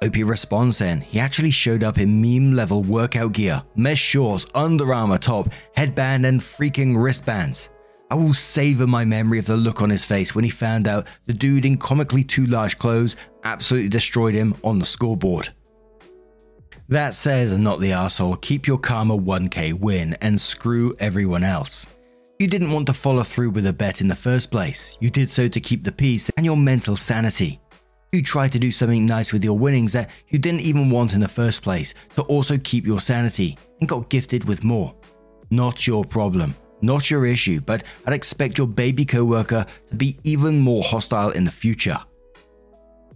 OP 0.02 0.16
responds 0.18 0.80
then, 0.80 1.00
he 1.02 1.20
actually 1.20 1.52
showed 1.52 1.84
up 1.84 1.98
in 1.98 2.22
meme 2.22 2.54
level 2.54 2.84
workout 2.84 3.32
gear, 3.32 3.64
mesh 3.76 4.02
shorts, 4.02 4.46
Under 4.54 4.94
Armour 4.94 5.18
top, 5.18 5.50
headband, 5.76 6.26
and 6.26 6.42
freaking 6.42 7.02
wristbands. 7.02 7.70
I 8.12 8.16
will 8.16 8.34
savor 8.34 8.86
my 8.86 9.06
memory 9.06 9.40
of 9.40 9.46
the 9.46 9.56
look 9.56 9.82
on 9.82 9.90
his 9.90 10.06
face 10.06 10.36
when 10.36 10.44
he 10.44 10.50
found 10.50 10.88
out 10.88 11.08
the 11.26 11.34
dude 11.34 11.66
in 11.66 11.78
comically 11.78 12.24
too 12.24 12.46
large 12.46 12.78
clothes 12.78 13.16
absolutely 13.44 13.90
destroyed 13.90 14.36
him 14.36 14.56
on 14.64 14.80
the 14.80 14.86
scoreboard. 14.86 15.50
That 16.94 17.16
says, 17.16 17.58
not 17.58 17.80
the 17.80 17.92
asshole, 17.92 18.36
keep 18.36 18.68
your 18.68 18.78
karma 18.78 19.18
1k 19.18 19.80
win 19.80 20.14
and 20.22 20.40
screw 20.40 20.96
everyone 21.00 21.44
else. 21.44 21.88
You 22.38 22.48
didn't 22.48 22.72
want 22.72 22.86
to 22.86 22.94
follow 22.94 23.24
through 23.24 23.50
with 23.50 23.66
a 23.66 23.74
bet 23.74 24.00
in 24.00 24.08
the 24.08 24.14
first 24.14 24.52
place. 24.52 24.96
You 25.00 25.10
did 25.10 25.28
so 25.32 25.48
to 25.48 25.60
keep 25.60 25.84
the 25.84 25.92
peace 25.92 26.30
and 26.38 26.46
your 26.46 26.56
mental 26.56 26.96
sanity. 26.96 27.60
You 28.12 28.22
tried 28.22 28.52
to 28.52 28.60
do 28.60 28.70
something 28.70 29.08
nice 29.08 29.34
with 29.34 29.44
your 29.44 29.58
winnings 29.58 29.92
that 29.94 30.12
you 30.28 30.38
didn't 30.38 30.60
even 30.60 30.92
want 30.92 31.16
in 31.16 31.20
the 31.20 31.28
first 31.28 31.64
place 31.64 31.96
to 32.16 32.22
also 32.26 32.60
keep 32.60 32.86
your 32.86 33.00
sanity 33.00 33.58
and 33.80 33.90
got 33.90 34.10
gifted 34.10 34.44
with 34.44 34.64
more. 34.64 34.94
Not 35.50 35.88
your 35.88 36.06
problem, 36.06 36.56
not 36.84 37.10
your 37.10 37.26
issue, 37.26 37.60
but 37.60 37.82
I'd 38.06 38.14
expect 38.14 38.60
your 38.60 38.68
baby 38.68 39.04
coworker 39.04 39.66
to 39.90 39.96
be 39.96 40.20
even 40.22 40.60
more 40.60 40.84
hostile 40.84 41.32
in 41.32 41.44
the 41.44 41.50
future. 41.50 41.98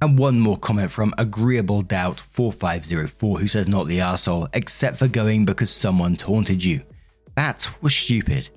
And 0.01 0.19
one 0.19 0.39
more 0.39 0.57
comment 0.57 0.91
from 0.91 1.13
Agreeable 1.17 1.81
Doubt 1.81 2.19
4504 2.19 3.39
who 3.39 3.47
says 3.47 3.67
not 3.67 3.87
the 3.87 4.01
asshole, 4.01 4.47
except 4.53 4.97
for 4.97 5.07
going 5.07 5.43
because 5.43 5.71
someone 5.71 6.15
taunted 6.15 6.63
you. 6.63 6.81
That 7.35 7.67
was 7.81 7.95
stupid. 7.95 8.49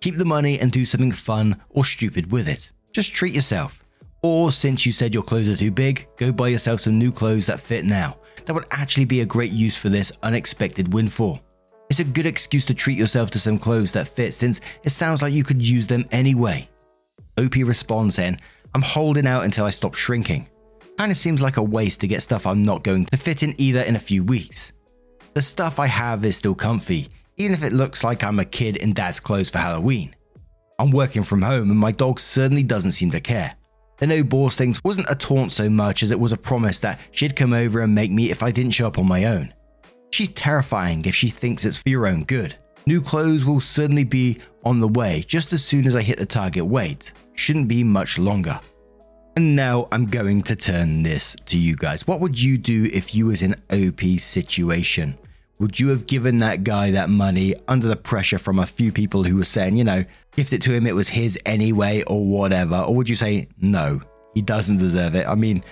Keep 0.00 0.16
the 0.16 0.24
money 0.24 0.60
and 0.60 0.70
do 0.70 0.84
something 0.84 1.12
fun 1.12 1.60
or 1.70 1.84
stupid 1.84 2.30
with 2.30 2.48
it. 2.48 2.70
Just 2.92 3.14
treat 3.14 3.34
yourself. 3.34 3.82
Or 4.22 4.52
since 4.52 4.86
you 4.86 4.92
said 4.92 5.12
your 5.14 5.22
clothes 5.22 5.48
are 5.48 5.56
too 5.56 5.70
big, 5.70 6.06
go 6.16 6.32
buy 6.32 6.48
yourself 6.48 6.80
some 6.80 6.98
new 6.98 7.10
clothes 7.10 7.46
that 7.46 7.60
fit 7.60 7.84
now. 7.84 8.16
That 8.44 8.54
would 8.54 8.66
actually 8.70 9.04
be 9.04 9.20
a 9.20 9.26
great 9.26 9.52
use 9.52 9.76
for 9.76 9.88
this 9.88 10.12
unexpected 10.22 10.92
windfall. 10.92 11.40
It's 11.90 12.00
a 12.00 12.04
good 12.04 12.26
excuse 12.26 12.66
to 12.66 12.74
treat 12.74 12.98
yourself 12.98 13.30
to 13.32 13.38
some 13.38 13.58
clothes 13.58 13.92
that 13.92 14.08
fit 14.08 14.34
since 14.34 14.60
it 14.84 14.90
sounds 14.90 15.22
like 15.22 15.32
you 15.32 15.44
could 15.44 15.62
use 15.62 15.86
them 15.86 16.06
anyway. 16.10 16.68
OP 17.38 17.54
responds 17.56 18.16
then, 18.16 18.40
I'm 18.74 18.82
holding 18.82 19.26
out 19.26 19.44
until 19.44 19.64
I 19.64 19.70
stop 19.70 19.94
shrinking. 19.94 20.48
Kinda 20.98 21.14
seems 21.14 21.42
like 21.42 21.58
a 21.58 21.62
waste 21.62 22.00
to 22.00 22.06
get 22.06 22.22
stuff 22.22 22.46
I'm 22.46 22.62
not 22.62 22.82
going 22.82 23.06
to 23.06 23.16
fit 23.18 23.42
in 23.42 23.54
either 23.58 23.80
in 23.80 23.96
a 23.96 24.00
few 24.00 24.24
weeks. 24.24 24.72
The 25.34 25.42
stuff 25.42 25.78
I 25.78 25.86
have 25.86 26.24
is 26.24 26.36
still 26.36 26.54
comfy, 26.54 27.10
even 27.36 27.52
if 27.52 27.62
it 27.62 27.74
looks 27.74 28.02
like 28.02 28.24
I'm 28.24 28.38
a 28.38 28.44
kid 28.44 28.76
in 28.76 28.94
dad's 28.94 29.20
clothes 29.20 29.50
for 29.50 29.58
Halloween. 29.58 30.16
I'm 30.78 30.90
working 30.90 31.22
from 31.22 31.42
home 31.42 31.70
and 31.70 31.78
my 31.78 31.92
dog 31.92 32.18
certainly 32.18 32.62
doesn't 32.62 32.92
seem 32.92 33.10
to 33.10 33.20
care. 33.20 33.54
The 33.98 34.06
no 34.06 34.22
balls 34.22 34.56
things 34.56 34.82
wasn't 34.84 35.10
a 35.10 35.14
taunt 35.14 35.52
so 35.52 35.68
much 35.68 36.02
as 36.02 36.10
it 36.10 36.20
was 36.20 36.32
a 36.32 36.36
promise 36.38 36.80
that 36.80 37.00
she'd 37.12 37.36
come 37.36 37.52
over 37.52 37.80
and 37.80 37.94
make 37.94 38.10
me 38.10 38.30
if 38.30 38.42
I 38.42 38.50
didn't 38.50 38.72
show 38.72 38.86
up 38.86 38.98
on 38.98 39.06
my 39.06 39.24
own. 39.24 39.52
She's 40.10 40.28
terrifying 40.28 41.04
if 41.04 41.14
she 41.14 41.28
thinks 41.28 41.64
it's 41.64 41.76
for 41.78 41.88
your 41.88 42.06
own 42.06 42.24
good. 42.24 42.54
New 42.86 43.00
clothes 43.00 43.44
will 43.44 43.60
certainly 43.60 44.04
be 44.04 44.38
on 44.64 44.80
the 44.80 44.88
way 44.88 45.24
just 45.26 45.52
as 45.52 45.64
soon 45.64 45.86
as 45.86 45.96
I 45.96 46.02
hit 46.02 46.18
the 46.18 46.26
target 46.26 46.64
weight. 46.64 47.12
Shouldn't 47.34 47.68
be 47.68 47.84
much 47.84 48.18
longer. 48.18 48.60
And 49.36 49.54
now 49.54 49.86
I'm 49.92 50.06
going 50.06 50.42
to 50.44 50.56
turn 50.56 51.02
this 51.02 51.36
to 51.44 51.58
you 51.58 51.76
guys. 51.76 52.06
What 52.06 52.20
would 52.20 52.40
you 52.40 52.56
do 52.56 52.88
if 52.90 53.14
you 53.14 53.26
was 53.26 53.42
in 53.42 53.54
OP's 53.70 54.24
situation? 54.24 55.18
Would 55.58 55.78
you 55.78 55.88
have 55.88 56.06
given 56.06 56.38
that 56.38 56.64
guy 56.64 56.90
that 56.92 57.10
money 57.10 57.54
under 57.68 57.86
the 57.86 57.96
pressure 57.96 58.38
from 58.38 58.58
a 58.58 58.64
few 58.64 58.92
people 58.92 59.24
who 59.24 59.36
were 59.36 59.44
saying, 59.44 59.76
you 59.76 59.84
know, 59.84 60.06
gift 60.32 60.54
it 60.54 60.62
to 60.62 60.72
him, 60.72 60.86
it 60.86 60.94
was 60.94 61.10
his 61.10 61.38
anyway, 61.44 62.02
or 62.04 62.24
whatever? 62.24 62.76
Or 62.76 62.94
would 62.94 63.10
you 63.10 63.14
say, 63.14 63.48
no, 63.60 64.00
he 64.32 64.40
doesn't 64.40 64.78
deserve 64.78 65.14
it? 65.14 65.26
I 65.26 65.34
mean, 65.34 65.62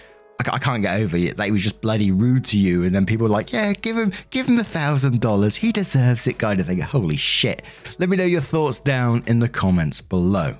I, 0.40 0.59
can't 0.59 0.83
get 0.83 1.00
over 1.00 1.16
it. 1.16 1.38
That 1.38 1.46
he 1.46 1.50
was 1.50 1.62
just 1.62 1.81
bloody 1.81 2.11
rude 2.11 2.44
to 2.46 2.59
you, 2.59 2.83
and 2.83 2.94
then 2.94 3.07
people 3.07 3.29
like, 3.29 3.53
"Yeah, 3.53 3.72
give 3.72 3.96
him, 3.96 4.12
give 4.31 4.48
him 4.48 4.57
the 4.57 4.64
thousand 4.64 5.20
dollars. 5.20 5.55
He 5.55 5.70
deserves 5.70 6.27
it." 6.27 6.38
Kind 6.38 6.59
of 6.61 6.66
thing. 6.66 6.81
Holy 6.81 7.16
shit! 7.16 7.62
Let 7.98 8.09
me 8.09 8.16
know 8.16 8.24
your 8.24 8.40
thoughts 8.40 8.81
down 8.81 9.22
in 9.27 9.38
the 9.38 9.48
comments 9.48 10.00
below. 10.00 10.57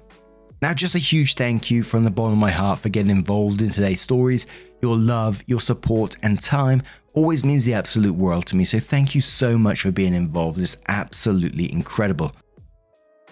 Now, 0.63 0.73
just 0.73 0.95
a 0.95 0.99
huge 0.99 1.35
thank 1.35 1.71
you 1.71 1.83
from 1.83 2.05
the 2.05 2.11
bottom 2.11 2.33
of 2.33 2.39
my 2.39 2.51
heart 2.51 2.79
for 2.79 2.89
getting 2.89 3.11
involved 3.11 3.61
in 3.61 3.71
today's 3.71 4.01
stories. 4.01 4.47
Your 4.81 4.97
love, 4.97 5.43
your 5.47 5.61
support, 5.61 6.17
and 6.23 6.41
time 6.41 6.83
always 7.13 7.45
means 7.45 7.65
the 7.65 7.75
absolute 7.75 8.15
world 8.15 8.47
to 8.47 8.57
me. 8.57 8.65
So, 8.65 8.79
thank 8.79 9.15
you 9.15 9.21
so 9.21 9.59
much 9.59 9.83
for 9.83 9.91
being 9.91 10.15
involved. 10.15 10.59
It's 10.59 10.79
absolutely 10.89 11.71
incredible. 11.71 12.33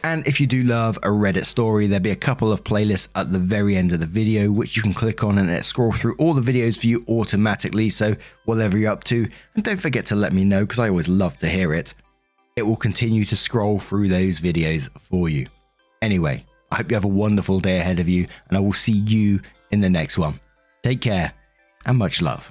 And 0.04 0.26
if 0.26 0.40
you 0.40 0.48
do 0.48 0.64
love 0.64 0.96
a 0.98 1.08
Reddit 1.08 1.46
story, 1.46 1.86
there'll 1.86 2.02
be 2.02 2.10
a 2.10 2.16
couple 2.16 2.50
of 2.50 2.64
playlists 2.64 3.08
at 3.14 3.32
the 3.32 3.38
very 3.38 3.76
end 3.76 3.92
of 3.92 4.00
the 4.00 4.06
video, 4.06 4.50
which 4.50 4.76
you 4.76 4.82
can 4.82 4.92
click 4.92 5.22
on 5.22 5.38
and 5.38 5.48
it 5.48 5.64
scroll 5.64 5.92
through 5.92 6.16
all 6.16 6.34
the 6.34 6.52
videos 6.52 6.78
for 6.78 6.88
you 6.88 7.04
automatically. 7.08 7.88
So, 7.88 8.16
whatever 8.44 8.76
you're 8.76 8.90
up 8.90 9.04
to, 9.04 9.28
and 9.54 9.64
don't 9.64 9.80
forget 9.80 10.04
to 10.06 10.16
let 10.16 10.32
me 10.32 10.44
know 10.44 10.62
because 10.62 10.80
I 10.80 10.88
always 10.88 11.08
love 11.08 11.38
to 11.38 11.48
hear 11.48 11.72
it. 11.72 11.94
It 12.56 12.62
will 12.62 12.76
continue 12.76 13.24
to 13.26 13.36
scroll 13.36 13.78
through 13.78 14.08
those 14.08 14.40
videos 14.40 14.90
for 15.08 15.28
you. 15.28 15.46
Anyway, 16.02 16.44
I 16.72 16.76
hope 16.76 16.90
you 16.90 16.94
have 16.94 17.04
a 17.04 17.08
wonderful 17.08 17.60
day 17.60 17.80
ahead 17.80 17.98
of 17.98 18.08
you, 18.08 18.26
and 18.48 18.56
I 18.56 18.60
will 18.60 18.72
see 18.72 18.92
you 18.92 19.42
in 19.70 19.80
the 19.80 19.90
next 19.90 20.16
one. 20.16 20.40
Take 20.82 21.02
care 21.02 21.34
and 21.84 21.98
much 21.98 22.22
love. 22.22 22.50